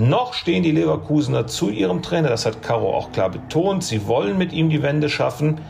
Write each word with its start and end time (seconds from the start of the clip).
Noch 0.00 0.32
stehen 0.32 0.62
die 0.62 0.70
Leverkusener 0.70 1.48
zu 1.48 1.70
ihrem 1.70 2.02
Trainer, 2.02 2.28
das 2.28 2.46
hat 2.46 2.62
Caro 2.62 2.94
auch 2.94 3.10
klar 3.10 3.30
betont. 3.30 3.82
Sie 3.82 4.06
wollen 4.06 4.38
mit 4.38 4.52
ihm 4.52 4.70
die 4.70 4.80
Wende 4.80 5.08
schaffen. 5.08 5.60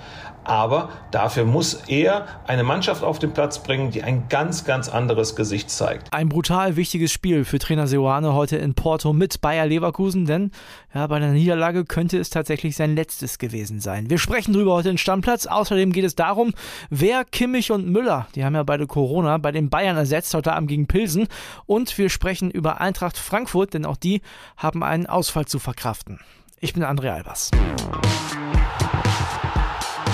Aber 0.48 0.88
dafür 1.10 1.44
muss 1.44 1.74
er 1.88 2.26
eine 2.46 2.64
Mannschaft 2.64 3.04
auf 3.04 3.18
den 3.18 3.32
Platz 3.32 3.62
bringen, 3.62 3.90
die 3.90 4.02
ein 4.02 4.28
ganz, 4.30 4.64
ganz 4.64 4.88
anderes 4.88 5.36
Gesicht 5.36 5.70
zeigt. 5.70 6.12
Ein 6.12 6.30
brutal 6.30 6.76
wichtiges 6.76 7.12
Spiel 7.12 7.44
für 7.44 7.58
Trainer 7.58 7.86
Seoane 7.86 8.32
heute 8.32 8.56
in 8.56 8.74
Porto 8.74 9.12
mit 9.12 9.42
Bayer 9.42 9.66
Leverkusen, 9.66 10.24
denn 10.24 10.50
ja, 10.94 11.06
bei 11.06 11.18
der 11.18 11.32
Niederlage 11.32 11.84
könnte 11.84 12.18
es 12.18 12.30
tatsächlich 12.30 12.76
sein 12.76 12.96
letztes 12.96 13.38
gewesen 13.38 13.80
sein. 13.80 14.08
Wir 14.08 14.16
sprechen 14.16 14.54
drüber 14.54 14.72
heute 14.72 14.88
in 14.88 14.96
Stammplatz. 14.96 15.46
Außerdem 15.46 15.92
geht 15.92 16.04
es 16.04 16.14
darum, 16.14 16.54
wer 16.88 17.26
Kimmich 17.26 17.70
und 17.70 17.86
Müller, 17.86 18.26
die 18.34 18.44
haben 18.44 18.54
ja 18.54 18.62
beide 18.62 18.86
Corona, 18.86 19.36
bei 19.36 19.52
den 19.52 19.68
Bayern 19.68 19.98
ersetzt, 19.98 20.32
heute 20.32 20.54
Abend 20.54 20.70
gegen 20.70 20.86
Pilsen. 20.86 21.28
Und 21.66 21.98
wir 21.98 22.08
sprechen 22.08 22.50
über 22.50 22.80
Eintracht 22.80 23.18
Frankfurt, 23.18 23.74
denn 23.74 23.84
auch 23.84 23.98
die 23.98 24.22
haben 24.56 24.82
einen 24.82 25.06
Ausfall 25.06 25.44
zu 25.44 25.58
verkraften. 25.58 26.20
Ich 26.58 26.72
bin 26.72 26.84
André 26.84 27.10
Albers. 27.10 27.50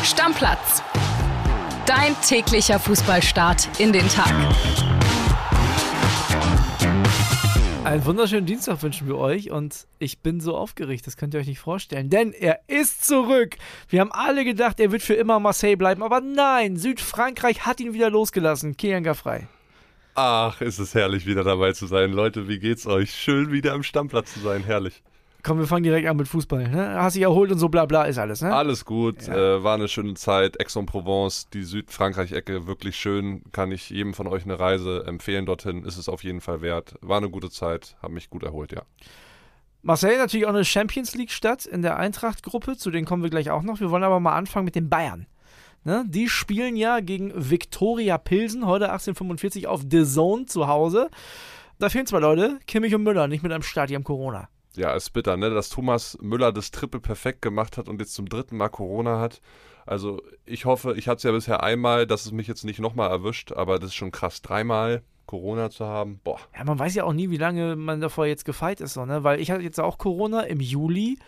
Stammplatz. 0.05 0.83
Dein 1.87 2.15
täglicher 2.21 2.79
Fußballstart 2.79 3.81
in 3.81 3.91
den 3.91 4.07
Tag. 4.11 4.33
Einen 7.85 8.05
wunderschönen 8.05 8.45
Dienstag 8.45 8.83
wünschen 8.83 9.07
wir 9.07 9.17
euch 9.17 9.51
und 9.51 9.87
ich 9.99 10.19
bin 10.19 10.41
so 10.41 10.57
aufgeregt, 10.57 11.07
das 11.07 11.17
könnt 11.17 11.33
ihr 11.33 11.41
euch 11.41 11.47
nicht 11.47 11.59
vorstellen, 11.59 12.11
denn 12.11 12.33
er 12.33 12.61
ist 12.67 13.07
zurück. 13.07 13.57
Wir 13.89 14.01
haben 14.01 14.13
alle 14.13 14.45
gedacht, 14.45 14.79
er 14.79 14.93
wird 14.93 15.01
für 15.01 15.15
immer 15.15 15.41
Marseille 15.41 15.77
bleiben, 15.77 16.03
aber 16.03 16.21
nein, 16.21 16.77
Südfrankreich 16.77 17.65
hat 17.65 17.81
ihn 17.81 17.95
wieder 17.95 18.11
losgelassen. 18.11 18.77
Kilian 18.77 19.05
Gaffrey. 19.05 19.47
Ach, 20.15 20.61
ist 20.61 20.79
es 20.79 20.95
herrlich, 20.95 21.25
wieder 21.25 21.45
dabei 21.45 21.73
zu 21.73 21.87
sein. 21.87 22.13
Leute, 22.13 22.47
wie 22.47 22.59
geht's 22.59 22.87
euch? 22.87 23.15
Schön, 23.15 23.51
wieder 23.51 23.73
am 23.73 23.83
Stammplatz 23.83 24.35
zu 24.35 24.41
sein. 24.41 24.65
Herrlich. 24.65 25.03
Komm, 25.45 25.59
wir 25.59 25.67
fangen 25.67 25.83
direkt 25.83 26.09
an 26.09 26.17
mit 26.17 26.27
Fußball. 26.27 26.71
Ne? 26.71 26.95
Hast 26.95 27.17
dich 27.17 27.23
erholt 27.23 27.53
und 27.53 27.59
so 27.59 27.69
bla 27.69 27.85
bla 27.85 28.05
ist 28.05 28.17
alles, 28.17 28.41
ne? 28.41 28.55
Alles 28.55 28.87
gut, 28.87 29.27
ja. 29.27 29.57
äh, 29.59 29.63
war 29.63 29.75
eine 29.75 29.89
schöne 29.89 30.15
Zeit. 30.15 30.59
Aix-en-Provence, 30.59 31.51
die 31.53 31.65
Südfrankreich-Ecke, 31.65 32.67
wirklich 32.67 32.97
schön. 32.97 33.43
Kann 33.53 33.71
ich 33.71 33.91
jedem 33.91 34.15
von 34.15 34.27
euch 34.27 34.45
eine 34.45 34.59
Reise 34.59 35.05
empfehlen 35.07 35.45
dorthin. 35.45 35.85
Ist 35.85 35.99
es 35.99 36.09
auf 36.09 36.25
jeden 36.25 36.41
Fall 36.41 36.63
wert. 36.63 36.95
War 37.03 37.19
eine 37.19 37.29
gute 37.29 37.51
Zeit, 37.51 37.95
habe 38.01 38.15
mich 38.15 38.31
gut 38.31 38.43
erholt, 38.43 38.73
ja. 38.73 38.83
Marseille 39.83 40.17
natürlich 40.17 40.47
auch 40.47 40.55
eine 40.55 40.65
Champions 40.65 41.15
League-Stadt 41.15 41.67
in 41.67 41.83
der 41.83 41.99
Eintracht-Gruppe, 41.99 42.79
zu 42.79 42.91
denen 42.91 43.05
kommen 43.05 43.23
wir 43.23 43.29
gleich 43.29 43.51
auch 43.51 43.63
noch. 43.63 43.81
Wir 43.81 43.91
wollen 43.91 44.03
aber 44.03 44.21
mal 44.21 44.35
anfangen 44.35 44.65
mit 44.65 44.77
den 44.77 44.89
Bayern. 44.89 45.27
Ne? 45.85 46.07
Die 46.09 46.31
spielen 46.31 46.75
ja 46.75 47.01
gegen 47.01 47.33
Viktoria 47.35 48.17
Pilsen, 48.17 48.65
heute 48.65 48.87
1845 48.87 49.67
auf 49.67 49.83
The 49.91 50.07
Zone 50.07 50.47
zu 50.47 50.69
Hause. 50.69 51.11
Da 51.79 51.91
fehlen 51.91 52.07
zwei 52.07 52.21
Leute, 52.21 52.61
Kimmich 52.67 52.95
und 52.95 53.03
Müller, 53.03 53.29
nicht 53.29 53.43
mit 53.43 53.53
einem 53.53 53.63
haben 53.63 54.05
Corona. 54.05 54.49
Ja, 54.77 54.93
ist 54.95 55.11
bitter, 55.11 55.37
ne? 55.37 55.51
Dass 55.51 55.69
Thomas 55.69 56.19
Müller 56.21 56.53
das 56.53 56.71
Triple 56.71 57.01
perfekt 57.01 57.43
gemacht 57.43 57.77
hat 57.79 57.89
und 57.89 58.01
jetzt 58.01 58.15
zum 58.15 58.29
dritten 58.29 58.57
Mal 58.57 58.69
Corona 58.69 59.21
hat. 59.21 59.41
Also 59.87 60.23
ich 60.47 60.65
hoffe, 60.65 60.95
ich 60.97 61.09
hatte 61.09 61.19
es 61.19 61.23
ja 61.25 61.33
bisher 61.33 61.63
einmal, 61.63 62.07
dass 62.07 62.25
es 62.25 62.33
mich 62.33 62.47
jetzt 62.47 62.65
nicht 62.65 62.81
nochmal 62.81 63.11
erwischt, 63.11 63.53
aber 63.53 63.79
das 63.79 63.91
ist 63.91 63.95
schon 63.95 64.11
krass. 64.11 64.43
Dreimal 64.43 65.03
Corona 65.27 65.71
zu 65.71 65.87
haben, 65.87 66.21
boah. 66.25 66.39
Ja, 66.57 66.65
man 66.65 66.79
weiß 66.79 66.95
ja 66.95 67.05
auch 67.05 67.13
nie, 67.13 67.31
wie 67.31 67.37
lange 67.37 67.77
man 67.77 68.01
davor 68.01 68.27
jetzt 68.27 68.45
gefeit 68.45 68.81
ist, 68.81 68.95
so, 68.95 69.05
ne? 69.05 69.25
Weil 69.25 69.41
ich 69.41 69.51
hatte 69.51 69.63
jetzt 69.63 69.81
auch 69.81 69.99
Corona 69.99 70.43
im 70.43 70.61
Juli 70.61 71.19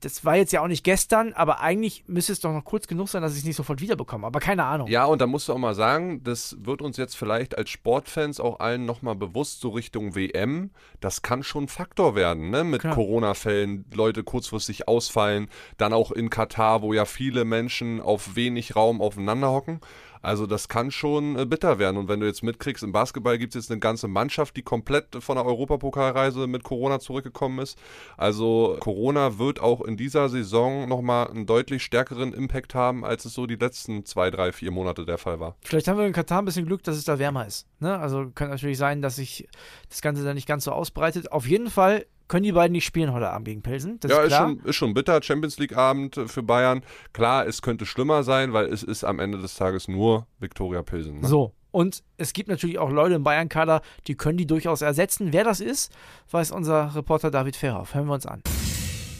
das 0.00 0.24
war 0.24 0.36
jetzt 0.36 0.52
ja 0.52 0.62
auch 0.62 0.66
nicht 0.66 0.82
gestern, 0.82 1.32
aber 1.34 1.60
eigentlich 1.60 2.04
müsste 2.06 2.32
es 2.32 2.40
doch 2.40 2.52
noch 2.52 2.64
kurz 2.64 2.86
genug 2.86 3.08
sein, 3.08 3.22
dass 3.22 3.32
ich 3.32 3.40
es 3.40 3.44
nicht 3.44 3.56
sofort 3.56 3.80
wiederbekomme. 3.80 4.26
Aber 4.26 4.40
keine 4.40 4.64
Ahnung. 4.64 4.88
Ja, 4.88 5.04
und 5.04 5.20
da 5.20 5.26
musst 5.26 5.48
du 5.48 5.52
auch 5.52 5.58
mal 5.58 5.74
sagen, 5.74 6.24
das 6.24 6.56
wird 6.60 6.80
uns 6.80 6.96
jetzt 6.96 7.16
vielleicht 7.16 7.56
als 7.56 7.70
Sportfans 7.70 8.40
auch 8.40 8.60
allen 8.60 8.86
nochmal 8.86 9.14
bewusst, 9.14 9.60
so 9.60 9.70
Richtung 9.70 10.14
WM. 10.14 10.70
Das 11.00 11.22
kann 11.22 11.42
schon 11.42 11.68
Faktor 11.68 12.14
werden, 12.14 12.50
ne? 12.50 12.64
Mit 12.64 12.82
Corona-Fällen, 12.82 13.84
Leute 13.94 14.24
kurzfristig 14.24 14.88
ausfallen. 14.88 15.48
Dann 15.76 15.92
auch 15.92 16.10
in 16.10 16.30
Katar, 16.30 16.82
wo 16.82 16.94
ja 16.94 17.04
viele 17.04 17.44
Menschen 17.44 18.00
auf 18.00 18.36
wenig 18.36 18.76
Raum 18.76 19.02
aufeinander 19.02 19.50
hocken. 19.50 19.80
Also 20.22 20.46
das 20.46 20.68
kann 20.68 20.90
schon 20.90 21.38
äh, 21.38 21.46
bitter 21.46 21.78
werden. 21.78 21.96
Und 21.96 22.08
wenn 22.08 22.20
du 22.20 22.26
jetzt 22.26 22.42
mitkriegst, 22.42 22.82
im 22.82 22.92
Basketball 22.92 23.38
gibt 23.38 23.54
es 23.54 23.64
jetzt 23.64 23.70
eine 23.70 23.80
ganze 23.80 24.08
Mannschaft, 24.08 24.56
die 24.56 24.62
komplett 24.62 25.16
von 25.20 25.36
der 25.36 25.44
Europapokalreise 25.44 26.46
mit 26.46 26.62
Corona 26.62 27.00
zurückgekommen 27.00 27.58
ist. 27.60 27.78
Also 28.16 28.76
Corona 28.80 29.38
wird 29.38 29.60
auch 29.60 29.80
in 29.80 29.96
dieser 29.96 30.28
Saison 30.28 30.88
nochmal 30.88 31.28
einen 31.28 31.46
deutlich 31.46 31.82
stärkeren 31.82 32.32
Impact 32.32 32.74
haben, 32.74 33.04
als 33.04 33.24
es 33.24 33.34
so 33.34 33.46
die 33.46 33.56
letzten 33.56 34.04
zwei, 34.04 34.30
drei, 34.30 34.52
vier 34.52 34.70
Monate 34.70 35.04
der 35.04 35.18
Fall 35.18 35.40
war. 35.40 35.56
Vielleicht 35.62 35.88
haben 35.88 35.98
wir 35.98 36.06
in 36.06 36.12
Katar 36.12 36.42
ein 36.42 36.44
bisschen 36.44 36.66
Glück, 36.66 36.82
dass 36.82 36.96
es 36.96 37.04
da 37.04 37.18
wärmer 37.18 37.46
ist. 37.46 37.66
Ne? 37.78 37.98
Also 37.98 38.30
kann 38.34 38.50
natürlich 38.50 38.78
sein, 38.78 39.02
dass 39.02 39.16
sich 39.16 39.48
das 39.88 40.02
Ganze 40.02 40.24
dann 40.24 40.34
nicht 40.34 40.48
ganz 40.48 40.64
so 40.64 40.72
ausbreitet. 40.72 41.32
Auf 41.32 41.46
jeden 41.46 41.70
Fall 41.70 42.06
können 42.30 42.44
die 42.44 42.52
beiden 42.52 42.72
nicht 42.72 42.84
spielen 42.84 43.12
heute 43.12 43.28
Abend 43.28 43.48
gegen 43.48 43.60
Pilsen. 43.60 43.98
Das 43.98 44.12
ja, 44.12 44.20
ist, 44.20 44.28
ist, 44.28 44.36
schon, 44.36 44.60
ist 44.60 44.76
schon 44.76 44.94
bitter. 44.94 45.20
Champions 45.20 45.58
League-Abend 45.58 46.20
für 46.26 46.44
Bayern. 46.44 46.82
Klar, 47.12 47.44
es 47.46 47.60
könnte 47.60 47.86
schlimmer 47.86 48.22
sein, 48.22 48.52
weil 48.52 48.66
es 48.66 48.84
ist 48.84 49.02
am 49.02 49.18
Ende 49.18 49.38
des 49.38 49.56
Tages 49.56 49.88
nur 49.88 50.28
Viktoria 50.38 50.82
Pilsen. 50.82 51.20
Ne? 51.20 51.26
So. 51.26 51.52
Und 51.72 52.04
es 52.18 52.32
gibt 52.32 52.48
natürlich 52.48 52.78
auch 52.78 52.90
Leute 52.90 53.14
im 53.14 53.24
Bayern-Kader, 53.24 53.82
die 54.06 54.14
können 54.14 54.38
die 54.38 54.46
durchaus 54.46 54.80
ersetzen. 54.80 55.32
Wer 55.32 55.42
das 55.42 55.60
ist, 55.60 55.92
weiß 56.30 56.52
unser 56.52 56.94
Reporter 56.94 57.32
David 57.32 57.56
Verhoff. 57.56 57.94
Hören 57.94 58.06
wir 58.06 58.14
uns 58.14 58.26
an. 58.26 58.42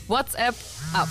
WhatsApp 0.06 0.54
ab. 0.92 1.08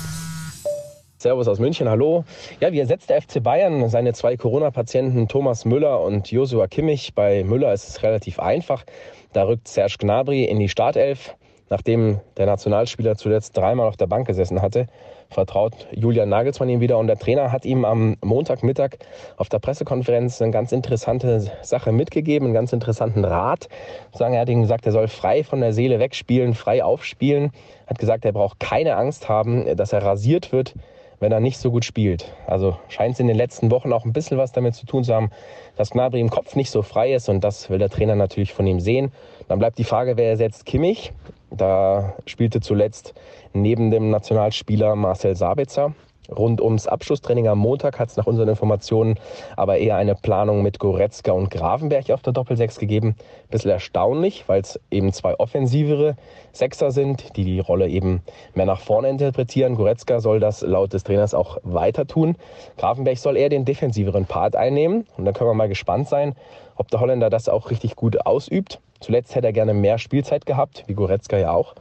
Servus 1.17 1.49
aus 1.49 1.59
München, 1.59 1.89
hallo. 1.89 2.23
Ja, 2.61 2.71
wie 2.71 2.79
ersetzt 2.79 3.09
der 3.09 3.21
FC 3.21 3.43
Bayern 3.43 3.89
seine 3.89 4.13
zwei 4.13 4.37
Corona-Patienten 4.37 5.27
Thomas 5.27 5.65
Müller 5.65 5.99
und 5.99 6.31
Josua 6.31 6.67
Kimmich? 6.67 7.13
Bei 7.13 7.43
Müller 7.43 7.73
ist 7.73 7.89
es 7.89 8.03
relativ 8.03 8.39
einfach. 8.39 8.85
Da 9.33 9.43
rückt 9.43 9.67
Serge 9.67 9.95
Gnabry 9.99 10.45
in 10.45 10.59
die 10.59 10.69
Startelf. 10.69 11.35
Nachdem 11.69 12.19
der 12.37 12.47
Nationalspieler 12.47 13.15
zuletzt 13.15 13.55
dreimal 13.55 13.87
auf 13.87 13.97
der 13.97 14.07
Bank 14.07 14.27
gesessen 14.27 14.61
hatte, 14.61 14.87
vertraut 15.29 15.87
Julian 15.91 16.29
Nagelsmann 16.29 16.69
ihm 16.69 16.81
wieder 16.81 16.97
und 16.97 17.07
der 17.07 17.17
Trainer 17.17 17.51
hat 17.51 17.65
ihm 17.65 17.85
am 17.85 18.17
Montagmittag 18.23 18.97
auf 19.37 19.49
der 19.49 19.59
Pressekonferenz 19.59 20.41
eine 20.41 20.51
ganz 20.51 20.71
interessante 20.71 21.51
Sache 21.61 21.91
mitgegeben, 21.91 22.47
einen 22.47 22.53
ganz 22.55 22.73
interessanten 22.73 23.23
Rat. 23.23 23.69
Er 24.17 24.39
hat 24.39 24.49
ihm 24.49 24.61
gesagt, 24.61 24.85
er 24.87 24.91
soll 24.91 25.07
frei 25.07 25.43
von 25.43 25.61
der 25.61 25.73
Seele 25.73 25.99
wegspielen, 25.99 26.55
frei 26.55 26.83
aufspielen. 26.83 27.51
Hat 27.85 27.99
gesagt, 27.99 28.25
er 28.25 28.31
braucht 28.31 28.59
keine 28.59 28.95
Angst 28.95 29.29
haben, 29.29 29.75
dass 29.75 29.93
er 29.93 30.03
rasiert 30.03 30.51
wird, 30.51 30.73
wenn 31.19 31.31
er 31.31 31.39
nicht 31.39 31.57
so 31.57 31.71
gut 31.71 31.85
spielt. 31.85 32.33
Also 32.47 32.77
scheint 32.87 33.13
es 33.13 33.19
in 33.19 33.27
den 33.27 33.35
letzten 33.35 33.71
Wochen 33.71 33.91
auch 33.93 34.05
ein 34.05 34.13
bisschen 34.13 34.37
was 34.37 34.51
damit 34.51 34.75
zu 34.75 34.85
tun 34.85 35.03
zu 35.03 35.13
haben, 35.13 35.31
dass 35.75 35.91
Gnabry 35.91 36.19
im 36.19 36.29
Kopf 36.29 36.55
nicht 36.55 36.71
so 36.71 36.81
frei 36.81 37.13
ist 37.13 37.29
und 37.29 37.43
das 37.43 37.69
will 37.69 37.79
der 37.79 37.89
Trainer 37.89 38.15
natürlich 38.15 38.53
von 38.53 38.65
ihm 38.67 38.79
sehen. 38.79 39.11
Dann 39.47 39.59
bleibt 39.59 39.77
die 39.77 39.83
Frage, 39.83 40.17
wer 40.17 40.29
ersetzt 40.29 40.65
Kimmich? 40.65 41.11
Da 41.51 42.13
spielte 42.25 42.61
zuletzt 42.61 43.13
neben 43.53 43.91
dem 43.91 44.09
Nationalspieler 44.09 44.95
Marcel 44.95 45.35
Sabitzer. 45.35 45.93
Rund 46.35 46.61
ums 46.61 46.87
Abschlusstraining 46.87 47.47
am 47.47 47.59
Montag 47.59 47.99
hat 47.99 48.09
es 48.09 48.17
nach 48.17 48.27
unseren 48.27 48.49
Informationen 48.49 49.15
aber 49.55 49.77
eher 49.77 49.95
eine 49.95 50.15
Planung 50.15 50.61
mit 50.61 50.79
Goretzka 50.79 51.31
und 51.31 51.49
Gravenberg 51.49 52.09
auf 52.11 52.21
der 52.21 52.33
Doppelsechs 52.33 52.79
gegeben. 52.79 53.15
Bisschen 53.49 53.71
erstaunlich, 53.71 54.45
weil 54.47 54.61
es 54.61 54.79
eben 54.91 55.11
zwei 55.13 55.39
offensivere 55.39 56.15
Sechser 56.51 56.91
sind, 56.91 57.35
die 57.35 57.43
die 57.43 57.59
Rolle 57.59 57.87
eben 57.87 58.21
mehr 58.53 58.65
nach 58.65 58.79
vorne 58.79 59.09
interpretieren. 59.09 59.75
Goretzka 59.75 60.19
soll 60.19 60.39
das 60.39 60.61
laut 60.61 60.93
des 60.93 61.03
Trainers 61.03 61.33
auch 61.33 61.57
weiter 61.63 62.07
tun. 62.07 62.35
Gravenberg 62.77 63.17
soll 63.17 63.37
eher 63.37 63.49
den 63.49 63.65
defensiveren 63.65 64.25
Part 64.25 64.55
einnehmen. 64.55 65.07
Und 65.17 65.25
dann 65.25 65.33
können 65.33 65.49
wir 65.49 65.55
mal 65.55 65.69
gespannt 65.69 66.07
sein, 66.07 66.35
ob 66.75 66.89
der 66.89 66.99
Holländer 66.99 67.29
das 67.29 67.49
auch 67.49 67.71
richtig 67.71 67.95
gut 67.95 68.25
ausübt. 68.25 68.79
Zuletzt 68.99 69.35
hätte 69.35 69.47
er 69.47 69.53
gerne 69.53 69.73
mehr 69.73 69.97
Spielzeit 69.97 70.45
gehabt, 70.45 70.83
wie 70.87 70.93
Goretzka 70.93 71.37
ja 71.37 71.53
auch. 71.53 71.75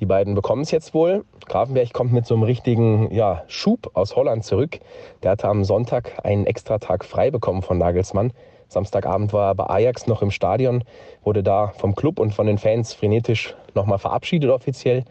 Die 0.00 0.06
beiden 0.06 0.34
bekommen 0.34 0.62
es 0.62 0.70
jetzt 0.70 0.94
wohl. 0.94 1.24
Grafenberg 1.46 1.92
kommt 1.92 2.12
mit 2.12 2.26
so 2.26 2.34
einem 2.34 2.42
richtigen 2.44 3.12
ja, 3.12 3.44
Schub 3.46 3.90
aus 3.94 4.16
Holland 4.16 4.44
zurück. 4.44 4.80
Der 5.22 5.32
hatte 5.32 5.48
am 5.48 5.64
Sonntag 5.64 6.24
einen 6.24 6.46
extra 6.46 6.78
Tag 6.78 7.04
frei 7.04 7.30
bekommen 7.30 7.62
von 7.62 7.78
Nagelsmann. 7.78 8.32
Samstagabend 8.68 9.32
war 9.32 9.50
er 9.50 9.54
bei 9.54 9.66
Ajax 9.68 10.06
noch 10.06 10.22
im 10.22 10.30
Stadion, 10.30 10.82
wurde 11.22 11.42
da 11.42 11.72
vom 11.76 11.94
Club 11.94 12.18
und 12.18 12.32
von 12.32 12.46
den 12.46 12.56
Fans 12.56 12.94
frenetisch 12.94 13.54
nochmal 13.74 13.98
verabschiedet 13.98 14.50
offiziell. 14.50 15.04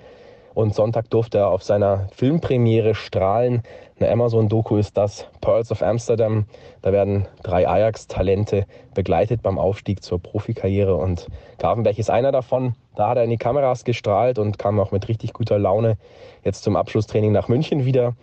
Und 0.53 0.75
Sonntag 0.75 1.09
durfte 1.09 1.37
er 1.37 1.49
auf 1.49 1.63
seiner 1.63 2.07
Filmpremiere 2.13 2.95
strahlen. 2.95 3.61
Eine 3.99 4.11
Amazon-Doku 4.11 4.77
ist 4.77 4.97
das, 4.97 5.27
Pearls 5.39 5.71
of 5.71 5.81
Amsterdam. 5.81 6.45
Da 6.81 6.91
werden 6.91 7.27
drei 7.43 7.67
Ajax-Talente 7.67 8.65
begleitet 8.93 9.41
beim 9.43 9.57
Aufstieg 9.57 10.03
zur 10.03 10.19
Profikarriere. 10.19 10.95
Und 10.95 11.27
Grafenberg 11.59 11.97
ist 11.99 12.09
einer 12.09 12.31
davon. 12.31 12.75
Da 12.95 13.09
hat 13.09 13.17
er 13.17 13.23
in 13.23 13.29
die 13.29 13.37
Kameras 13.37 13.83
gestrahlt 13.83 14.37
und 14.37 14.59
kam 14.59 14.79
auch 14.79 14.91
mit 14.91 15.07
richtig 15.07 15.33
guter 15.33 15.57
Laune 15.57 15.97
jetzt 16.43 16.63
zum 16.63 16.75
Abschlusstraining 16.75 17.31
nach 17.31 17.47
München 17.47 17.85
wieder. 17.85 18.15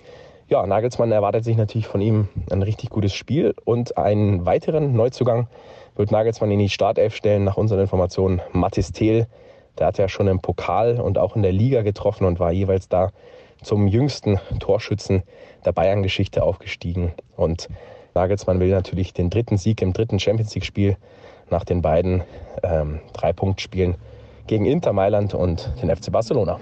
Ja, 0.49 0.67
Nagelsmann 0.67 1.13
erwartet 1.13 1.45
sich 1.45 1.57
natürlich 1.57 1.87
von 1.87 2.01
ihm 2.01 2.29
ein 2.51 2.63
richtig 2.63 2.91
gutes 2.91 3.15
Spiel 3.15 3.55
und 3.65 3.97
einen 3.99 4.47
weiteren 4.47 4.95
Neuzugang 4.95 5.49
wird 5.97 6.11
Nagelsmann 6.11 6.51
in 6.51 6.59
die 6.59 6.69
Startelf 6.69 7.15
stellen, 7.15 7.45
nach 7.45 7.57
unseren 7.57 7.81
Informationen 7.81 8.41
Mathis 8.53 8.93
Thiel 8.93 9.27
der 9.79 9.87
hat 9.87 9.99
ja 9.99 10.09
schon 10.09 10.29
im 10.29 10.41
Pokal 10.41 11.01
und 11.01 11.19
auch 11.19 11.37
in 11.37 11.43
der 11.43 11.53
Liga 11.53 11.83
getroffen 11.83 12.25
und 12.25 12.41
war 12.41 12.53
jeweils 12.53 12.89
da 12.89 13.11
zum 13.63 13.87
jüngsten 13.87 14.41
Torschützen 14.61 15.23
der 15.65 15.73
Bayern-Geschichte 15.73 16.43
aufgestiegen. 16.43 17.13
Und 17.37 17.69
Nagelsmann 18.15 18.61
will 18.61 18.71
natürlich 18.71 19.13
den 19.13 19.31
dritten 19.31 19.57
Sieg 19.57 19.83
im 19.83 19.93
dritten 19.93 20.19
Champions 20.19 20.55
League-Spiel 20.55 20.97
nach 21.51 21.65
den 21.65 21.83
beiden 21.83 22.23
ähm, 22.63 23.01
Drei-Punkt-Spielen 23.13 23.97
gegen 24.49 24.67
Inter 24.67 24.93
Mailand 24.93 25.35
und 25.35 25.73
den 25.81 25.95
FC 25.95 26.11
Barcelona. 26.11 26.59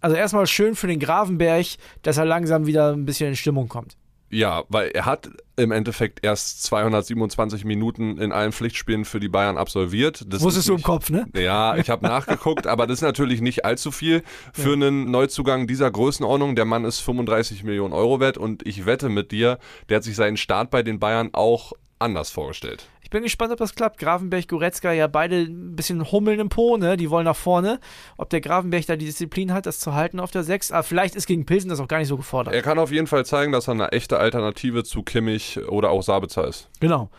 Also 0.00 0.16
erstmal 0.16 0.46
schön 0.46 0.74
für 0.74 0.86
den 0.86 1.00
Gravenberg, 1.00 1.66
dass 2.02 2.18
er 2.18 2.24
langsam 2.24 2.66
wieder 2.66 2.92
ein 2.92 3.06
bisschen 3.06 3.28
in 3.28 3.36
Stimmung 3.36 3.68
kommt. 3.68 3.96
Ja, 4.30 4.64
weil 4.68 4.88
er 4.88 5.06
hat 5.06 5.30
im 5.56 5.70
Endeffekt 5.70 6.24
erst 6.24 6.64
227 6.64 7.64
Minuten 7.64 8.18
in 8.18 8.32
allen 8.32 8.50
Pflichtspielen 8.50 9.04
für 9.04 9.20
die 9.20 9.28
Bayern 9.28 9.56
absolviert. 9.56 10.24
Das 10.26 10.42
Wusstest 10.42 10.68
du 10.68 10.74
im 10.74 10.82
Kopf, 10.82 11.08
ne? 11.08 11.26
Ja, 11.36 11.76
ich 11.76 11.88
habe 11.88 12.04
nachgeguckt, 12.04 12.66
aber 12.66 12.86
das 12.86 12.98
ist 12.98 13.02
natürlich 13.02 13.40
nicht 13.40 13.64
allzu 13.64 13.92
viel 13.92 14.24
für 14.52 14.70
ja. 14.70 14.74
einen 14.74 15.10
Neuzugang 15.10 15.68
dieser 15.68 15.90
Größenordnung. 15.90 16.56
Der 16.56 16.64
Mann 16.64 16.84
ist 16.84 16.98
35 17.00 17.62
Millionen 17.62 17.94
Euro 17.94 18.18
wert 18.18 18.36
und 18.36 18.66
ich 18.66 18.86
wette 18.86 19.08
mit 19.08 19.30
dir, 19.30 19.58
der 19.88 19.98
hat 19.98 20.04
sich 20.04 20.16
seinen 20.16 20.36
Start 20.36 20.70
bei 20.70 20.82
den 20.82 20.98
Bayern 20.98 21.30
auch 21.32 21.72
anders 21.98 22.30
vorgestellt 22.30 22.88
bin 23.10 23.22
gespannt, 23.22 23.52
ob 23.52 23.58
das 23.58 23.74
klappt. 23.74 23.98
Grafenberg, 23.98 24.48
Goretzka 24.48 24.92
ja 24.92 25.06
beide 25.06 25.42
ein 25.42 25.76
bisschen 25.76 26.10
hummeln 26.10 26.40
im 26.40 26.48
Po, 26.48 26.76
ne? 26.76 26.96
Die 26.96 27.10
wollen 27.10 27.24
nach 27.24 27.36
vorne. 27.36 27.80
Ob 28.16 28.30
der 28.30 28.40
Grafenberg 28.40 28.86
da 28.86 28.96
die 28.96 29.06
Disziplin 29.06 29.52
hat, 29.52 29.66
das 29.66 29.78
zu 29.78 29.94
halten 29.94 30.20
auf 30.20 30.30
der 30.30 30.44
6. 30.44 30.72
Aber 30.72 30.82
vielleicht 30.82 31.14
ist 31.14 31.26
gegen 31.26 31.46
Pilsen 31.46 31.70
das 31.70 31.80
auch 31.80 31.88
gar 31.88 31.98
nicht 31.98 32.08
so 32.08 32.16
gefordert. 32.16 32.54
Er 32.54 32.62
kann 32.62 32.78
auf 32.78 32.90
jeden 32.90 33.06
Fall 33.06 33.24
zeigen, 33.26 33.52
dass 33.52 33.68
er 33.68 33.72
eine 33.72 33.92
echte 33.92 34.18
Alternative 34.18 34.84
zu 34.84 35.02
Kimmich 35.02 35.58
oder 35.68 35.90
auch 35.90 36.02
Sabitzer 36.02 36.46
ist. 36.46 36.68
Genau. 36.80 37.10